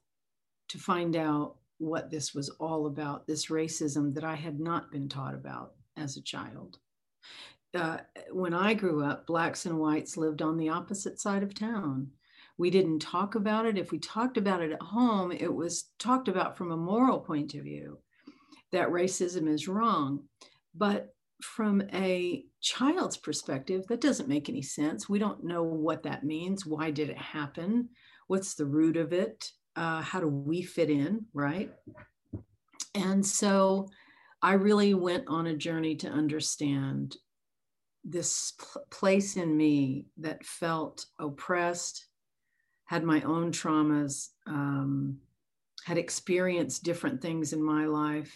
[0.69, 5.09] to find out what this was all about this racism that I had not been
[5.09, 6.79] taught about as a child
[7.73, 7.97] uh,
[8.31, 12.11] when I grew up, blacks and whites lived on the opposite side of town.
[12.57, 13.77] We didn't talk about it.
[13.77, 17.53] If we talked about it at home, it was talked about from a moral point
[17.53, 17.99] of view
[18.71, 20.23] that racism is wrong.
[20.75, 25.07] But from a child's perspective, that doesn't make any sense.
[25.07, 26.65] We don't know what that means.
[26.65, 27.89] Why did it happen?
[28.27, 29.51] What's the root of it?
[29.75, 31.71] Uh, how do we fit in, right?
[32.95, 33.87] And so
[34.41, 37.17] I really went on a journey to understand
[38.03, 42.06] this pl- place in me that felt oppressed,
[42.87, 45.17] had my own traumas, um,
[45.85, 48.33] had experienced different things in my life.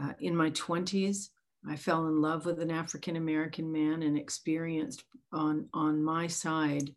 [0.00, 1.28] Uh, in my 20s,
[1.68, 6.94] I fell in love with an African American man and experienced on, on my side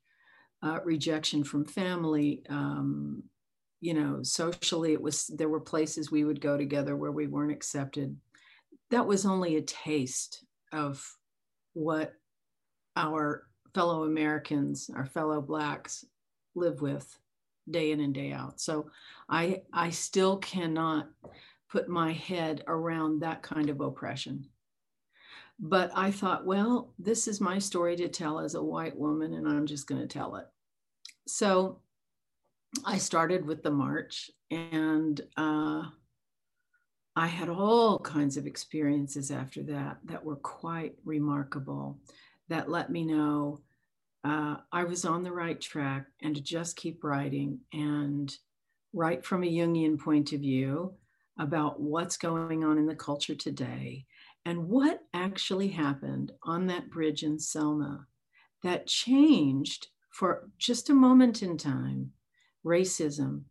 [0.64, 2.44] uh, rejection from family.
[2.50, 3.24] Um,
[3.80, 7.52] you know, socially, it was there were places we would go together where we weren't
[7.52, 8.16] accepted.
[8.92, 11.04] That was only a taste of
[11.74, 12.14] what
[12.96, 16.06] our fellow Americans, our fellow Blacks
[16.56, 17.18] live with
[17.70, 18.60] day in and day out.
[18.60, 18.90] So
[19.30, 21.10] I, I still cannot
[21.70, 24.48] put my head around that kind of oppression.
[25.60, 29.48] But I thought, well, this is my story to tell as a white woman, and
[29.48, 30.48] I'm just going to tell it.
[31.28, 31.80] So
[32.84, 35.84] I started with the march, and uh,
[37.16, 42.00] I had all kinds of experiences after that that were quite remarkable
[42.50, 43.60] that let me know
[44.24, 48.36] uh, I was on the right track and to just keep writing and
[48.94, 50.94] write from a Jungian point of view
[51.40, 54.06] about what's going on in the culture today
[54.46, 58.06] and what actually happened on that bridge in Selma
[58.64, 62.12] that changed for just a moment in time
[62.66, 63.44] racism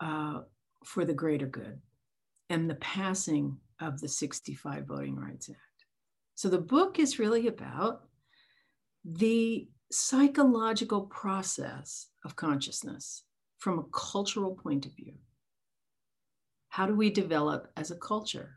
[0.00, 0.40] uh,
[0.84, 1.80] for the greater good
[2.50, 5.58] and the passing of the 65 Voting Rights Act.
[6.34, 8.02] So the book is really about
[9.04, 13.24] the psychological process of consciousness
[13.58, 15.14] from a cultural point of view.
[16.68, 18.56] How do we develop as a culture?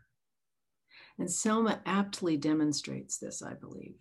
[1.20, 3.96] And Selma aptly demonstrates this, I believe.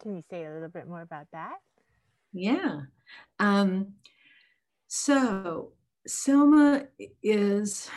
[0.00, 1.56] Can you say a little bit more about that?
[2.32, 2.82] Yeah.
[3.38, 3.94] Um,
[4.88, 5.72] so
[6.06, 6.84] Selma
[7.22, 7.90] is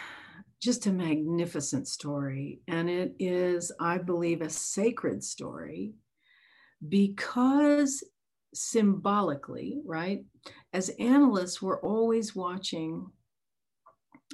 [0.61, 2.61] just a magnificent story.
[2.67, 5.93] And it is, I believe, a sacred story
[6.87, 8.03] because
[8.53, 10.23] symbolically, right?
[10.73, 13.11] As analysts, we're always watching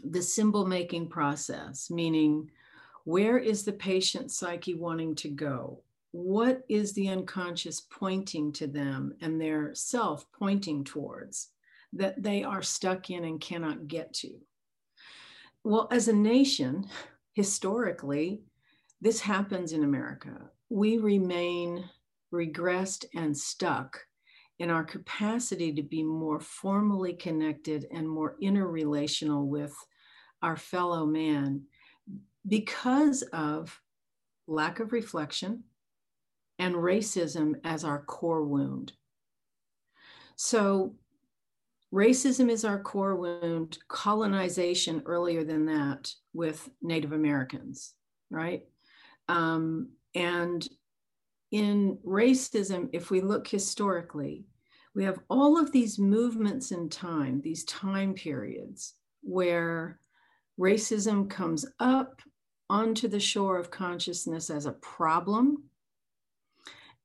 [0.04, 2.50] the symbol making process, meaning
[3.06, 5.82] where is the patient psyche wanting to go?
[6.12, 11.50] What is the unconscious pointing to them and their self pointing towards
[11.94, 14.40] that they are stuck in and cannot get to?
[15.64, 16.88] Well, as a nation,
[17.34, 18.44] historically,
[19.02, 20.50] this happens in America.
[20.70, 21.90] We remain
[22.36, 24.00] regressed and stuck
[24.60, 29.74] in our capacity to be more formally connected and more interrelational with
[30.42, 31.64] our fellow man
[32.48, 33.82] because of
[34.48, 35.64] lack of reflection
[36.60, 38.94] and racism as our core wound.
[40.38, 40.96] So,
[41.94, 47.94] racism is our core wound, colonization earlier than that with Native Americans,
[48.30, 48.64] right?
[49.28, 50.68] Um, and
[51.52, 54.46] in racism, if we look historically,
[54.94, 60.00] we have all of these movements in time, these time periods where
[60.60, 62.22] racism comes up
[62.70, 65.64] onto the shore of consciousness as a problem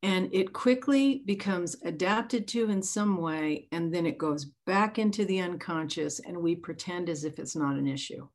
[0.02, 5.26] and it quickly becomes adapted to in some way and then it goes back into
[5.26, 8.26] the unconscious and we pretend as if it's not an issue.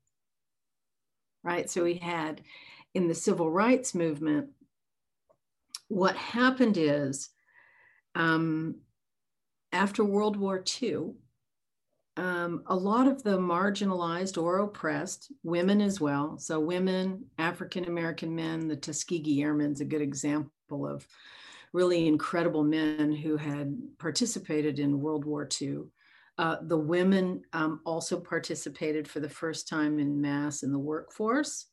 [1.42, 1.68] Right?
[1.68, 2.42] So we had
[2.94, 4.50] in the civil rights movement
[5.88, 7.30] what happened is
[8.14, 8.76] um,
[9.72, 10.96] after world war ii
[12.16, 16.38] um, a lot of the marginalized or oppressed women as well.
[16.38, 21.06] So, women, African American men, the Tuskegee Airmen is a good example of
[21.72, 25.80] really incredible men who had participated in World War II.
[26.38, 31.66] Uh, the women um, also participated for the first time in mass in the workforce.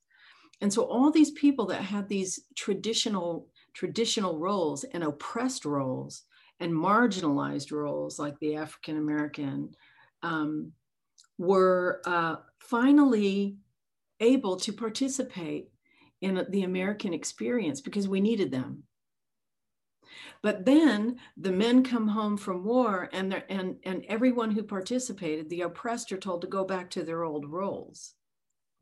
[0.62, 6.24] And so all these people that had these traditional traditional roles and oppressed roles
[6.60, 9.76] and marginalized roles like the African American
[10.22, 10.72] um,
[11.38, 13.58] were uh, finally
[14.20, 15.70] able to participate
[16.22, 18.84] in the American experience because we needed them.
[20.42, 25.62] But then the men come home from war and, and, and everyone who participated, the
[25.62, 28.14] oppressed are told to go back to their old roles.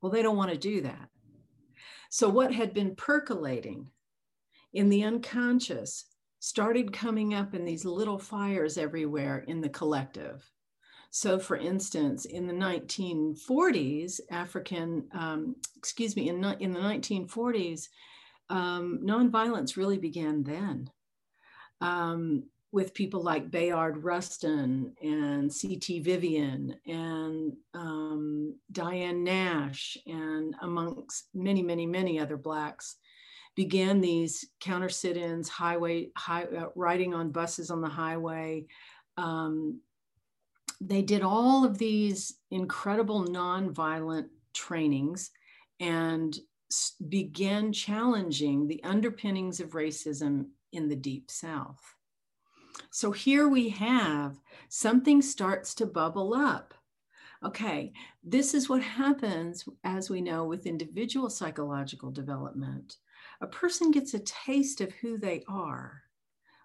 [0.02, 1.10] Well, they don't want to do that.
[2.10, 3.90] So what had been percolating
[4.74, 6.06] in the unconscious
[6.40, 10.44] started coming up in these little fires everywhere in the collective.
[11.12, 17.90] So, for instance, in the 1940s, African, um, excuse me, in, in the 1940s,
[18.50, 20.90] um, nonviolence really began then.
[21.82, 26.00] Um, with people like Bayard Rustin and C.T.
[26.00, 32.96] Vivian and um, Diane Nash, and amongst many, many, many other Blacks,
[33.56, 38.66] began these counter sit ins, highway, high, uh, riding on buses on the highway,
[39.18, 39.80] um,
[40.80, 45.30] they did all of these incredible nonviolent trainings
[45.80, 46.40] and
[47.10, 51.82] began challenging the underpinnings of racism in the deep south.
[52.90, 54.40] So here we have
[54.70, 56.74] something starts to bubble up.
[57.44, 57.92] Okay,
[58.24, 62.98] this is what happens, as we know, with individual psychological development.
[63.42, 66.04] A person gets a taste of who they are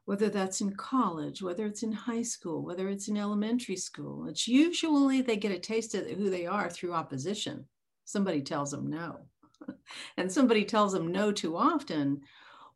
[0.07, 4.29] whether that's in college, whether it's in high school, whether it's in elementary school.
[4.29, 7.67] It's usually they get a taste of who they are through opposition.
[8.05, 9.27] Somebody tells them no,
[10.17, 12.21] and somebody tells them no too often,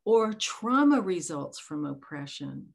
[0.05, 2.66] or trauma results from oppression.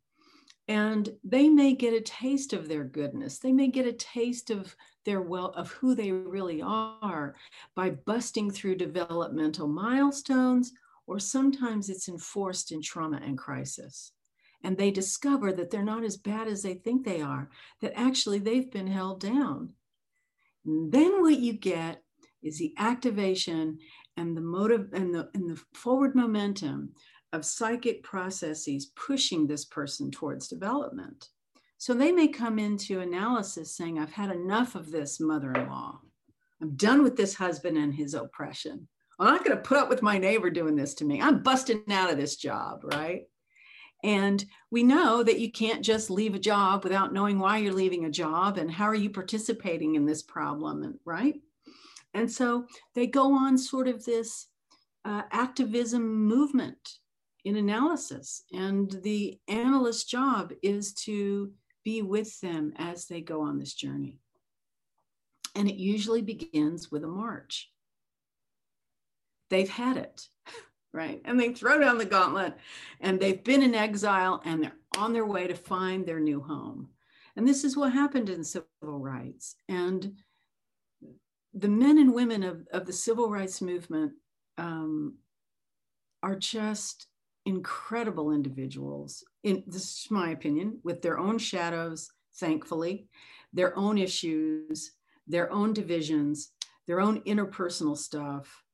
[0.69, 3.39] And they may get a taste of their goodness.
[3.39, 4.73] They may get a taste of
[5.03, 7.35] their well of who they really are
[7.75, 10.71] by busting through developmental milestones,
[11.07, 14.11] or sometimes it's enforced in trauma and crisis
[14.65, 17.51] and they discover that they're not as bad as they think they are,
[17.81, 19.69] that actually they've been held down.
[20.65, 22.01] And then what you get
[22.41, 23.77] is the activation
[24.17, 26.93] and the motive and the, and the forward momentum
[27.31, 31.29] of psychic processes pushing this person towards development.
[31.77, 35.99] So they may come into analysis saying, I've had enough of this mother in law.
[36.59, 38.87] I'm done with this husband and his oppression.
[39.19, 41.21] I'm not going to put up with my neighbor doing this to me.
[41.21, 43.23] I'm busting out of this job, right?
[44.03, 48.05] And we know that you can't just leave a job without knowing why you're leaving
[48.05, 51.35] a job and how are you participating in this problem, right?
[52.13, 54.47] And so they go on sort of this
[55.05, 56.77] uh, activism movement
[57.45, 58.43] in analysis.
[58.53, 61.51] And the analyst's job is to
[61.83, 64.19] be with them as they go on this journey.
[65.55, 67.71] And it usually begins with a march.
[69.49, 70.27] They've had it
[70.95, 71.21] right?
[71.25, 72.55] And they throw down the gauntlet
[73.01, 76.87] and they've been in exile and they're on their way to find their new home.
[77.35, 79.57] And this is what happened in civil rights.
[79.67, 80.13] And
[81.53, 84.13] the men and women of, of the civil rights movement
[84.57, 85.15] um,
[86.23, 87.07] are just
[87.45, 89.23] incredible individuals.
[89.43, 93.09] In this is my opinion, with their own shadows, thankfully,
[93.51, 94.93] their own issues,
[95.27, 96.51] their own divisions,
[96.87, 98.64] their own interpersonal stuff.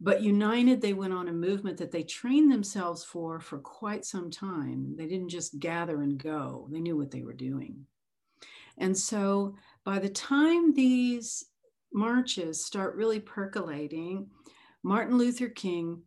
[0.00, 4.30] But united, they went on a movement that they trained themselves for for quite some
[4.30, 4.94] time.
[4.96, 7.86] They didn't just gather and go, they knew what they were doing.
[8.78, 11.46] And so by the time these
[11.92, 14.28] marches start really percolating,
[14.82, 16.02] Martin Luther King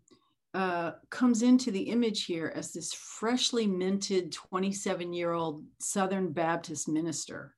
[0.54, 6.88] uh, comes into the image here as this freshly minted 27 year old Southern Baptist
[6.88, 7.56] minister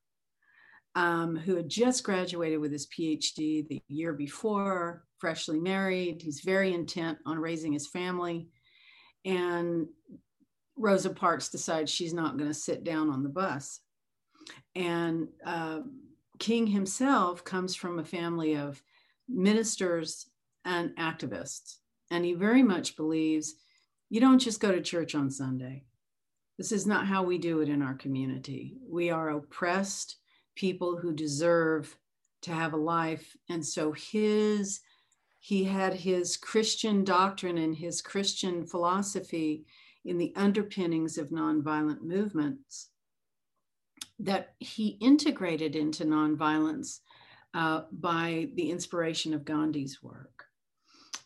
[0.96, 6.22] um, who had just graduated with his PhD the year before, freshly married.
[6.22, 8.50] He's very intent on raising his family.
[9.24, 9.88] And
[10.76, 13.80] Rosa Parks decides she's not going to sit down on the bus.
[14.76, 15.82] And uh,
[16.40, 18.82] King himself comes from a family of
[19.30, 20.28] ministers
[20.66, 21.76] and activists.
[22.10, 23.54] And he very much believes
[24.10, 25.86] you don't just go to church on Sunday.
[26.58, 28.76] This is not how we do it in our community.
[28.90, 30.18] We are oppressed
[30.56, 31.96] people who deserve
[32.42, 33.36] to have a life.
[33.50, 34.82] And so his
[35.44, 39.66] he had his Christian doctrine and his Christian philosophy
[40.06, 42.90] in the underpinnings of nonviolent movements
[44.20, 47.00] that he integrated into nonviolence
[47.56, 50.46] uh, by the inspiration of Gandhi's work.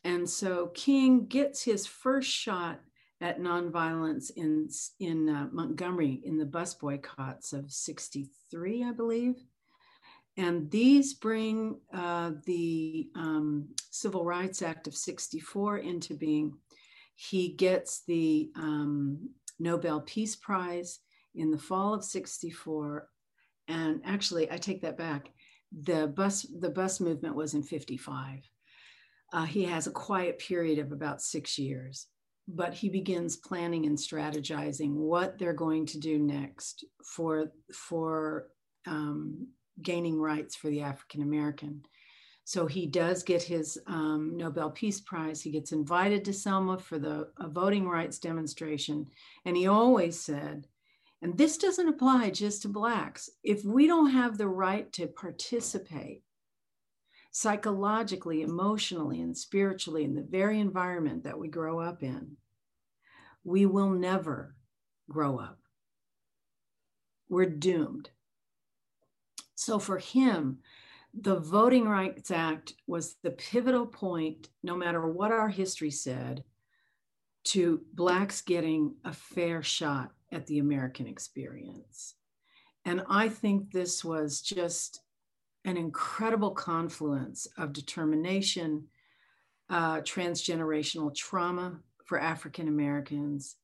[0.06, 2.80] And so King gets his first shot
[3.20, 4.70] at nonviolence in,
[5.02, 9.44] in uh, Montgomery in the bus boycotts of 63, I believe.
[10.38, 16.58] And these bring uh, the um, Civil Rights Act of 64 into being.
[17.16, 19.30] He gets the um,
[19.60, 21.00] Nobel Peace Prize
[21.36, 23.08] in the fall of 64.
[23.70, 25.30] And actually, I take that back.
[25.84, 28.40] The bus, the bus movement was in 55.
[29.32, 32.08] Uh, he has a quiet period of about six years
[32.48, 38.48] but he begins planning and strategizing what they're going to do next for for
[38.86, 39.48] um,
[39.82, 41.86] gaining rights for the African American.
[42.44, 45.42] So he does get his um, Nobel Peace Prize.
[45.42, 49.08] He gets invited to Selma for the voting rights demonstration,
[49.46, 50.68] and he always said,
[51.22, 53.30] and this doesn't apply just to blacks.
[53.44, 56.22] If we don't have the right to participate
[57.32, 62.38] psychologically, emotionally, and spiritually in the very environment that we grow up in,
[63.44, 64.56] we will never
[65.10, 65.60] grow up.
[67.28, 68.10] We're doomed.
[69.56, 70.60] So for him,
[71.14, 76.44] the Voting Rights Act was the pivotal point, no matter what our history said,
[77.46, 82.16] to Blacks getting a fair shot at the American experience.
[82.84, 85.02] And I think this was just
[85.64, 88.86] an incredible confluence of determination,
[89.70, 93.56] uh, transgenerational trauma for African Americans,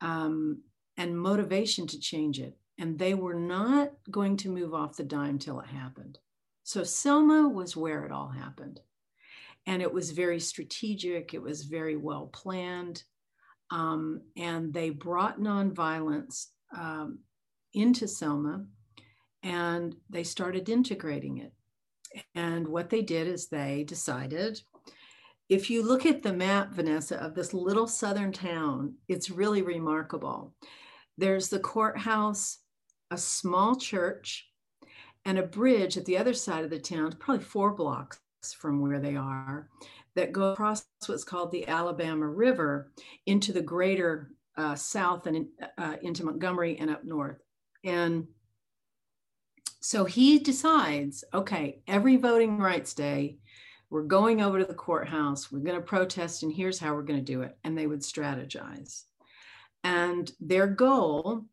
[0.00, 0.62] um,
[0.96, 2.56] and motivation to change it.
[2.80, 6.18] And they were not going to move off the dime till it happened.
[6.64, 8.80] So Selma was where it all happened.
[9.66, 13.04] And it was very strategic, it was very well planned.
[13.70, 17.20] Um, and they brought nonviolence um,
[17.74, 18.64] into Selma
[19.42, 21.52] and they started integrating it.
[22.34, 24.60] And what they did is they decided
[25.50, 30.54] if you look at the map, Vanessa, of this little southern town, it's really remarkable.
[31.18, 32.59] There's the courthouse,
[33.10, 34.50] a small church,
[35.24, 38.20] and a bridge at the other side of the town, probably four blocks
[38.56, 39.68] from where they are,
[40.14, 42.90] that go across what's called the Alabama River
[43.26, 45.46] into the greater uh, south and
[45.78, 47.38] uh, into Montgomery and up north.
[47.84, 48.26] And
[49.80, 53.38] so he decides okay, every voting rights day,
[53.88, 57.18] we're going over to the courthouse, we're going to protest, and here's how we're going
[57.18, 57.56] to do it.
[57.64, 59.04] And they would strategize.
[59.82, 61.46] And their goal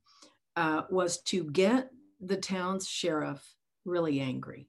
[0.57, 3.41] uh, was to get the town's sheriff
[3.85, 4.67] really angry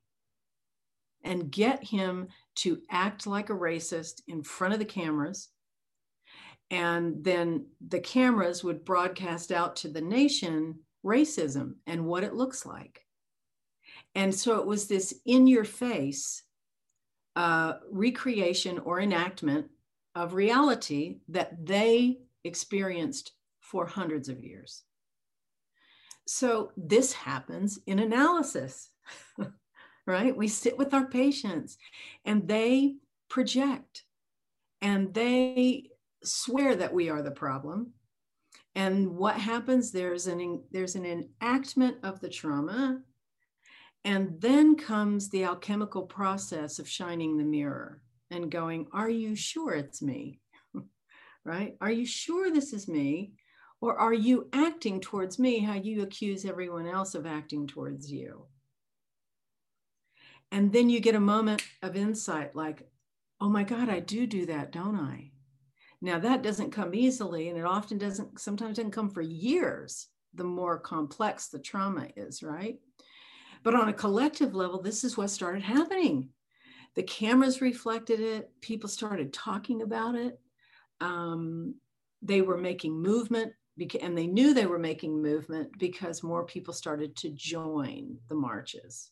[1.24, 5.48] and get him to act like a racist in front of the cameras.
[6.70, 12.66] And then the cameras would broadcast out to the nation racism and what it looks
[12.66, 13.06] like.
[14.14, 16.42] And so it was this in your face
[17.34, 19.68] uh, recreation or enactment
[20.14, 24.82] of reality that they experienced for hundreds of years.
[26.28, 28.90] So this happens in analysis,
[30.06, 30.36] right?
[30.36, 31.78] We sit with our patients
[32.24, 32.96] and they
[33.30, 34.04] project
[34.82, 35.90] and they
[36.24, 37.94] swear that we are the problem.
[38.74, 39.92] And what happens?
[39.92, 43.02] There's an there's an enactment of the trauma
[44.04, 48.00] And then comes the alchemical process of shining the mirror
[48.30, 50.40] and going, Are you sure it's me?
[51.44, 51.76] right?
[51.80, 53.32] Are you sure this is me?
[53.80, 58.46] Or are you acting towards me how you accuse everyone else of acting towards you?
[60.50, 62.88] And then you get a moment of insight like,
[63.40, 65.30] oh my God, I do do that, don't I?
[66.00, 70.44] Now, that doesn't come easily, and it often doesn't, sometimes doesn't come for years, the
[70.44, 72.78] more complex the trauma is, right?
[73.64, 76.30] But on a collective level, this is what started happening.
[76.94, 80.40] The cameras reflected it, people started talking about it.
[81.00, 81.74] Um,
[82.22, 83.52] they were making movement
[84.00, 89.10] and they knew they were making movement because more people started to join the marches.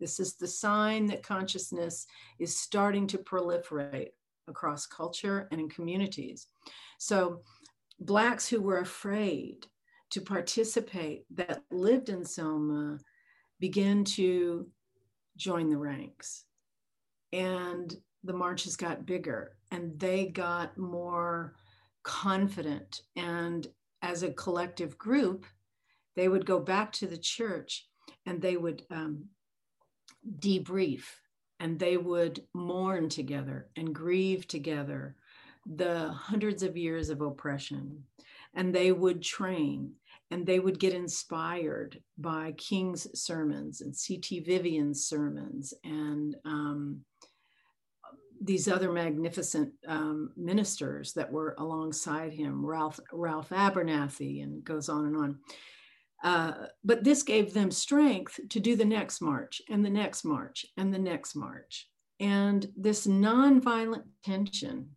[0.00, 2.06] This is the sign that consciousness
[2.38, 4.10] is starting to proliferate
[4.48, 6.46] across culture and in communities.
[6.98, 7.42] So,
[8.00, 9.66] Blacks who were afraid
[10.10, 12.98] to participate that lived in Selma
[13.60, 14.68] began to
[15.36, 16.44] join the ranks.
[17.32, 17.94] And
[18.24, 21.54] the marches got bigger and they got more
[22.02, 23.66] confident and
[24.04, 25.46] as a collective group,
[26.14, 27.88] they would go back to the church
[28.26, 29.24] and they would um,
[30.38, 31.04] debrief
[31.58, 35.16] and they would mourn together and grieve together
[35.64, 38.04] the hundreds of years of oppression.
[38.52, 39.94] And they would train
[40.30, 44.40] and they would get inspired by King's sermons and C.T.
[44.40, 47.00] Vivian's sermons and um,
[48.44, 55.06] these other magnificent um, ministers that were alongside him, Ralph, Ralph Abernathy, and goes on
[55.06, 55.38] and on.
[56.22, 60.66] Uh, but this gave them strength to do the next march and the next march
[60.76, 61.88] and the next march.
[62.20, 64.90] And this nonviolent tension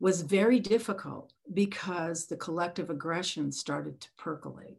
[0.00, 4.78] was very difficult because the collective aggression started to percolate.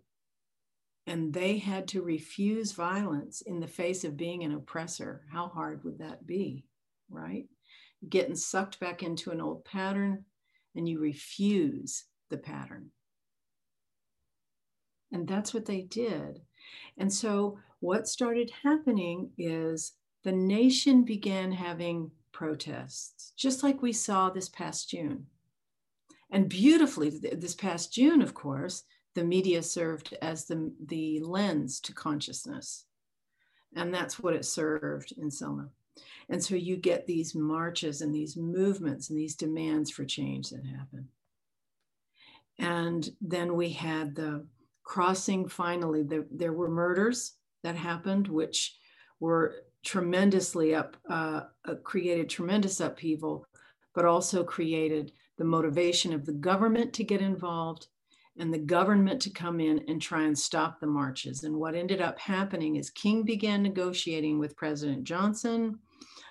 [1.08, 5.26] And they had to refuse violence in the face of being an oppressor.
[5.32, 6.66] How hard would that be?
[7.10, 7.46] Right?
[8.08, 10.26] Getting sucked back into an old pattern
[10.76, 12.92] and you refuse the pattern.
[15.12, 16.42] And that's what they did.
[16.98, 19.94] And so what started happening is
[20.24, 25.28] the nation began having protests, just like we saw this past June.
[26.32, 28.84] And beautifully, this past June, of course,
[29.14, 32.86] the media served as the, the lens to consciousness.
[33.76, 35.70] And that's what it served in Selma.
[36.30, 40.66] And so you get these marches and these movements and these demands for change that
[40.66, 41.08] happen.
[42.58, 44.46] And then we had the
[44.84, 47.34] crossing finally, the, there were murders
[47.64, 48.78] that happened, which
[49.20, 53.48] were tremendously up, uh, uh, created tremendous upheaval,
[53.94, 57.88] but also created the motivation of the government to get involved
[58.38, 61.44] and the government to come in and try and stop the marches.
[61.44, 65.80] And what ended up happening is King began negotiating with President Johnson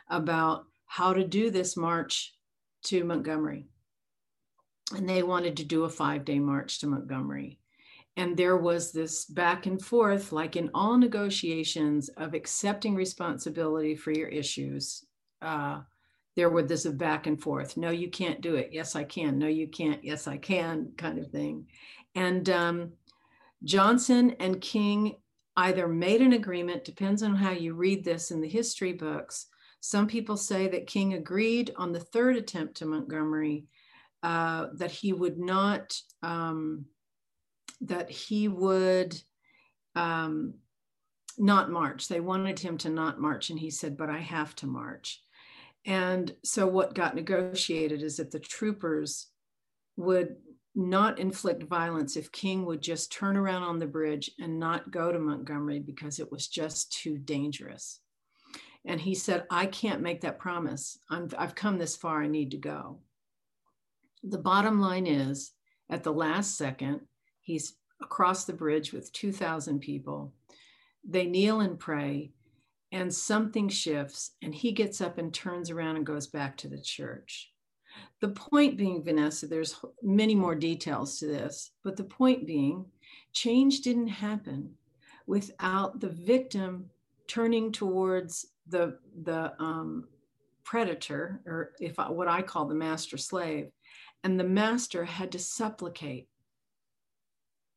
[0.09, 2.35] about how to do this march
[2.85, 3.67] to Montgomery.
[4.95, 7.59] And they wanted to do a five day march to Montgomery.
[8.17, 14.13] And there was this back and forth, like in all negotiations, of accepting responsibility for
[14.13, 15.05] your issues.
[15.43, 15.81] Uh,
[16.37, 17.77] there was this back and forth.
[17.77, 18.71] No, you can't do it.
[18.73, 19.39] Yes, I can.
[19.39, 20.05] No, you can't.
[20.05, 21.67] Yes, I can, kind of thing.
[22.15, 22.93] And um,
[23.65, 25.17] Johnson and King
[25.57, 29.47] either made an agreement, depends on how you read this in the history books,
[29.85, 33.67] some people say that King agreed on the third attempt to Montgomery
[34.23, 36.87] uh, that he would not, um,
[37.83, 39.15] that he would
[39.95, 40.55] um,
[41.37, 42.09] not march.
[42.09, 45.21] They wanted him to not march, and he said, But I have to march.
[45.85, 49.27] And so, what got negotiated is that the troopers
[49.99, 50.37] would
[50.75, 55.13] not inflict violence if King would just turn around on the bridge and not go
[55.13, 58.01] to Montgomery because it was just too dangerous.
[58.85, 60.99] And he said, I can't make that promise.
[61.11, 62.99] i have come this far, I need to go.
[64.23, 65.53] The bottom line is
[65.91, 67.01] at the last second,
[67.41, 70.33] he's across the bridge with 2,000 people.
[71.07, 72.33] They kneel and pray,
[72.93, 76.81] and something shifts, and he gets up and turns around and goes back to the
[76.81, 77.51] church.
[78.21, 82.87] The point being, Vanessa, there's many more details to this, but the point being,
[83.33, 84.75] change didn't happen
[85.27, 86.91] without the victim
[87.29, 90.09] turning towards the the um,
[90.65, 93.69] predator, or if I, what I call the master slave,
[94.23, 96.29] and the master had to supplicate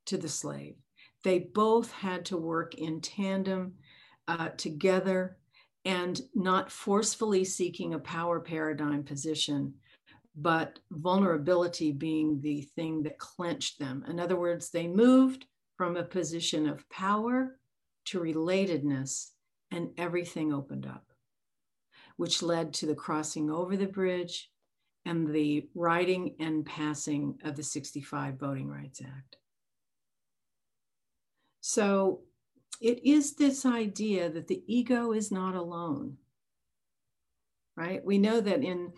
[0.06, 0.76] to the slave.
[1.24, 3.74] They both had to work in tandem
[4.26, 5.36] uh, together
[5.84, 9.74] and not forcefully seeking a power paradigm position,
[10.36, 14.04] but vulnerability being the thing that clenched them.
[14.08, 15.46] In other words, they moved
[15.76, 17.58] from a position of power
[18.06, 19.30] to relatedness,
[19.70, 21.12] and everything opened up,
[22.16, 24.50] which led to the crossing over the bridge
[25.04, 29.36] and the writing and passing of the 65 Voting Rights Act.
[31.60, 32.20] So
[32.80, 36.16] it is this idea that the ego is not alone,
[37.76, 38.04] right?
[38.04, 38.92] We know that in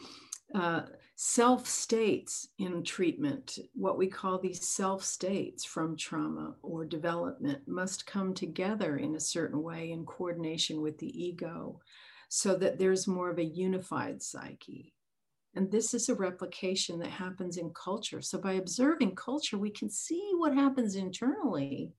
[0.55, 0.83] uh,
[1.23, 8.07] self states in treatment, what we call these self states from trauma or development, must
[8.07, 11.79] come together in a certain way in coordination with the ego
[12.31, 14.95] so that there's more of a unified psyche.
[15.55, 18.23] And this is a replication that happens in culture.
[18.23, 21.93] So by observing culture, we can see what happens internally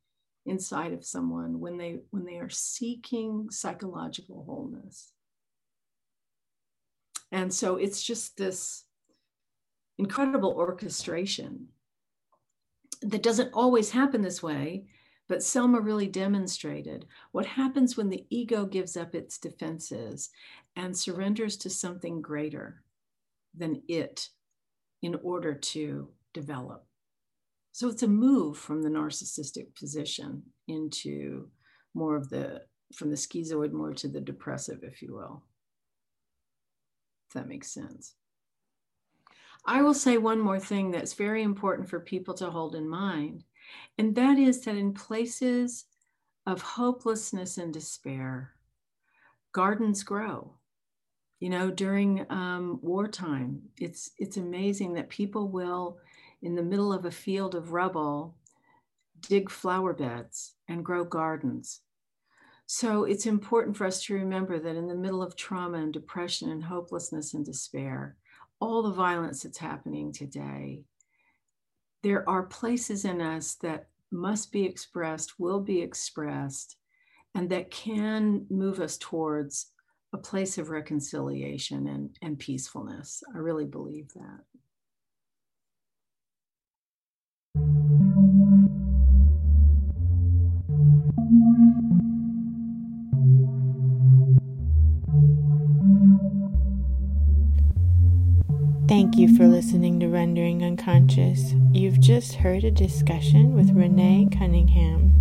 [0.47, 5.11] inside of someone when they when they are seeking psychological wholeness
[7.32, 8.86] and so it's just this
[10.01, 11.67] incredible orchestration
[13.01, 14.85] that doesn't always happen this way
[15.27, 20.29] but selma really demonstrated what happens when the ego gives up its defenses
[20.75, 22.83] and surrenders to something greater
[23.55, 24.29] than it
[25.01, 26.85] in order to develop
[27.73, 31.47] so it's a move from the narcissistic position into
[31.93, 35.43] more of the, from the schizoid more to the depressive, if you will.
[37.29, 38.15] If that makes sense.
[39.66, 43.43] I will say one more thing that's very important for people to hold in mind,
[43.97, 45.86] and that is that in places
[46.45, 48.51] of hopelessness and despair,
[49.51, 50.55] gardens grow.
[51.39, 55.97] You know, during um, wartime, it's it's amazing that people will
[56.41, 58.36] in the middle of a field of rubble,
[59.22, 61.82] dig flower beds and grow gardens.
[62.66, 66.49] So it's important for us to remember that in the middle of trauma and depression
[66.49, 68.16] and hopelessness and despair,
[68.62, 70.84] all the violence that's happening today,
[72.03, 76.78] there are places in us that must be expressed, will be expressed,
[77.36, 79.72] and that can move us towards
[80.14, 83.24] a place of reconciliation and, and peacefulness.
[83.34, 84.50] I really believe that.
[98.91, 101.53] Thank you for listening to Rendering Unconscious.
[101.71, 105.13] You've just heard a discussion with Renee Cunningham.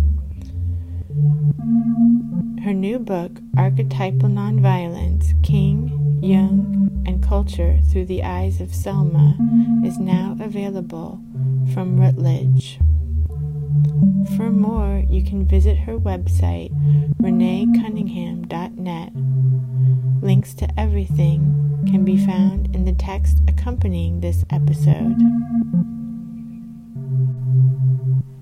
[2.65, 9.37] Her new book, Archetypal Nonviolence King, Jung, and Culture Through the Eyes of Selma,
[9.85, 11.21] is now available
[11.73, 12.77] from Routledge.
[14.35, 16.73] For more, you can visit her website,
[17.21, 19.13] reneecunningham.net.
[20.21, 25.15] Links to everything can be found in the text accompanying this episode.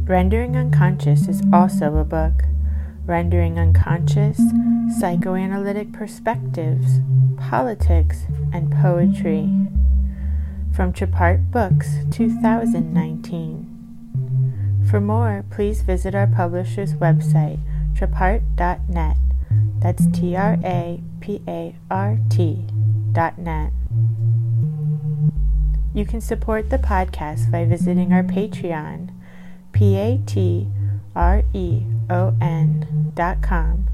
[0.04, 2.46] Rendering Unconscious is also a book.
[3.06, 4.40] Rendering Unconscious,
[5.00, 7.02] Psychoanalytic Perspectives,
[7.38, 9.50] Politics, and Poetry.
[10.72, 13.66] From Trapart Books, 2019.
[14.90, 17.60] For more, please visit our publisher's website,
[17.94, 19.18] trapart.net.
[19.80, 22.68] That's T R A P A R T
[25.94, 29.10] You can support the podcast by visiting our Patreon,
[29.74, 30.70] P A T
[31.18, 33.90] R E O N dot com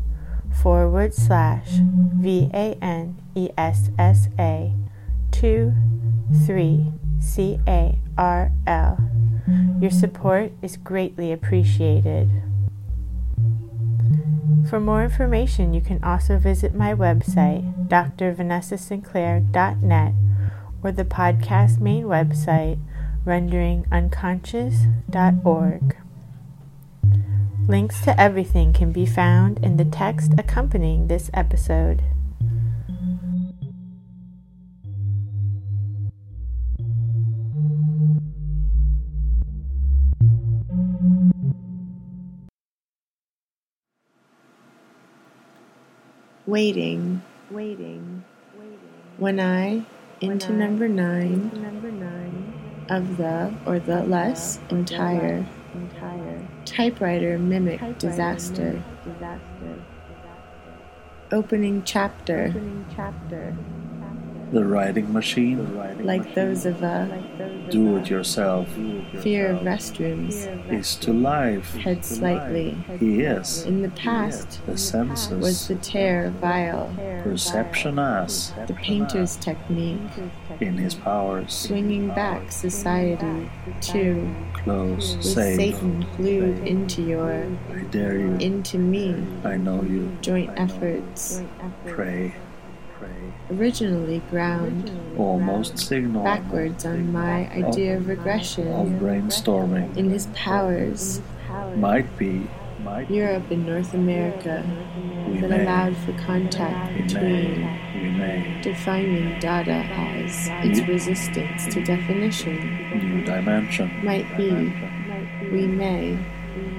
[0.62, 1.70] forward slash
[2.18, 4.72] V A N E S S A
[5.32, 5.74] 2
[6.46, 9.00] 3 C A R L.
[9.82, 12.30] Your support is greatly appreciated.
[14.70, 20.14] For more information, you can also visit my website, drvanessasinclair.net,
[20.84, 22.80] or the podcast main website,
[23.26, 25.96] renderingunconscious.org.
[27.68, 32.04] Links to everything can be found in the text accompanying this episode.
[46.46, 48.24] Waiting, waiting,
[48.58, 48.80] waiting.
[49.18, 49.84] When I,
[50.22, 57.38] into when number nine, into number nine of the or the less entire, entire typewriter
[57.40, 58.64] mimic typewriter disaster.
[58.64, 59.84] Mimic disaster.
[61.32, 62.48] Opening chapter.
[62.50, 63.56] Opening chapter.
[64.52, 65.76] The writing machine,
[66.06, 67.08] like those of uh,
[67.40, 68.68] a do it yourself,
[69.22, 71.74] fear of restrooms, is to life.
[71.76, 72.78] head slightly.
[73.00, 73.64] He is.
[73.64, 75.32] In the past The senses.
[75.32, 76.94] was the tear vile,
[77.24, 80.00] perception as, the painter's technique,
[80.60, 83.50] in his powers, swinging back society
[83.82, 85.56] to close, with safe.
[85.58, 90.16] Satan glued into your, I dare you, into me, I know you.
[90.22, 91.42] joint efforts,
[91.88, 92.36] Pray,
[93.52, 98.68] originally ground almost signal backwards on my idea of regression.
[98.72, 99.96] Of brainstorming.
[99.98, 101.22] in his powers,
[101.76, 102.48] Might be,
[103.10, 104.64] Europe and North America,
[105.28, 110.88] we that may, allowed for contact we between may, we may, defining data as its
[110.88, 112.56] resistance to definition.
[112.98, 114.50] new dimension, Might be,
[115.52, 116.18] we may,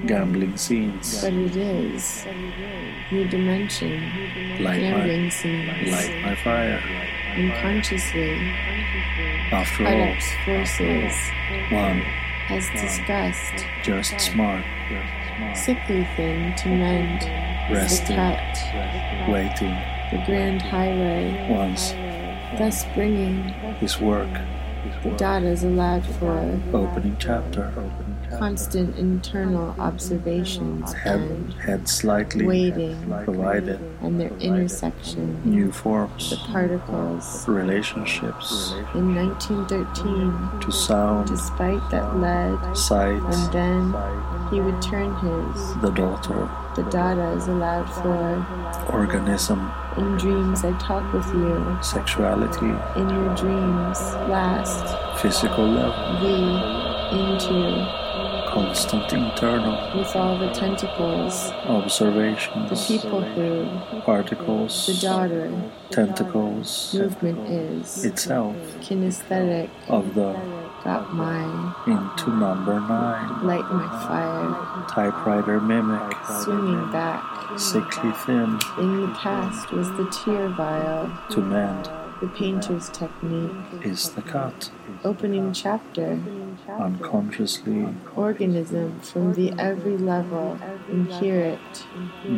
[0.05, 2.25] gambling scenes, but it is.
[3.09, 4.01] New dimension,
[4.61, 6.83] light my, gambling scenes, light my fire.
[7.37, 8.33] unconsciously,
[9.49, 11.15] After all, forces,
[11.71, 12.01] one,
[12.49, 14.65] as discussed, just smart,
[15.55, 17.21] sickly thing to mend,
[17.71, 19.75] is the resting, cut, waiting,
[20.11, 21.91] the grand highway, once,
[22.59, 23.43] thus bringing
[23.79, 24.27] his work,
[25.03, 26.59] the Dadas allowed for.
[26.73, 27.71] Opening chapter,
[28.37, 37.47] constant internal observations and head slightly, waiting provided, and their intersection, new forms, the particles.
[37.47, 43.93] relationships, In 1913, to sound, despite that led, sight, and then
[44.51, 45.75] he would turn his.
[45.81, 48.93] the daughter, The Dada is allowed for.
[48.93, 51.77] organism, In dreams, I talk with you.
[51.81, 53.99] sexuality, In your dreams,
[54.29, 54.85] last,
[55.21, 56.37] physical level, the,
[57.17, 58.06] into,
[58.57, 64.87] constant internal, with all the tentacles, the people who, Particles.
[64.87, 70.33] the daughter, tentacles, movement is, itself, kinesthetic, of the
[70.83, 71.43] got my,
[71.85, 77.59] into number nine, light my fire, typewriter mimic, swinging back.
[77.59, 81.91] sickly thin, In the past was the tear vial, to mend,
[82.21, 83.51] the painter's technique,
[83.83, 84.71] is the cut,
[85.03, 86.19] opening chapter,
[86.67, 90.57] unconsciously, organism from the every level,
[90.89, 91.59] inherit,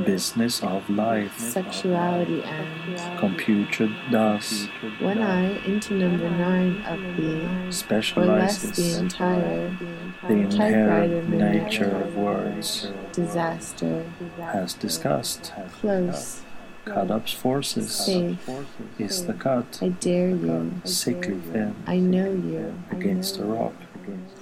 [0.06, 4.68] business of life, sexuality and computed thus,
[5.00, 9.78] one eye into number nine of the, less the entire
[10.28, 14.06] the inherent nature of words, disaster,
[14.42, 16.42] as discussed, close,
[16.94, 18.50] cut up's forces, safe,
[18.98, 23.74] is the cut, I dare you, sickly thin, I know you, against the rock,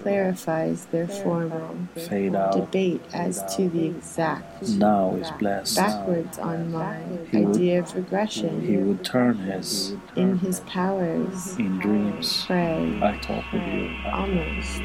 [0.02, 5.76] clarifies their formal fade out, debate as to the exact now is blessed.
[5.76, 7.02] backwards on my
[7.34, 8.62] idea of regression.
[8.62, 11.58] He would turn his, in his powers.
[11.58, 13.00] In dreams, pray.
[13.04, 14.82] I talk with you, almost.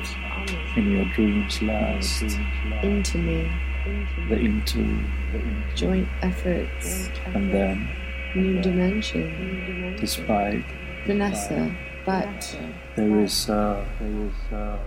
[0.77, 2.25] In your dreams last,
[2.83, 3.51] into me
[4.29, 5.05] the into,
[5.75, 7.89] joint efforts and then,
[8.35, 10.65] new dimension despite,
[11.07, 11.75] Vanessa
[12.05, 12.59] but
[12.97, 14.79] there is, uh, there is, uh,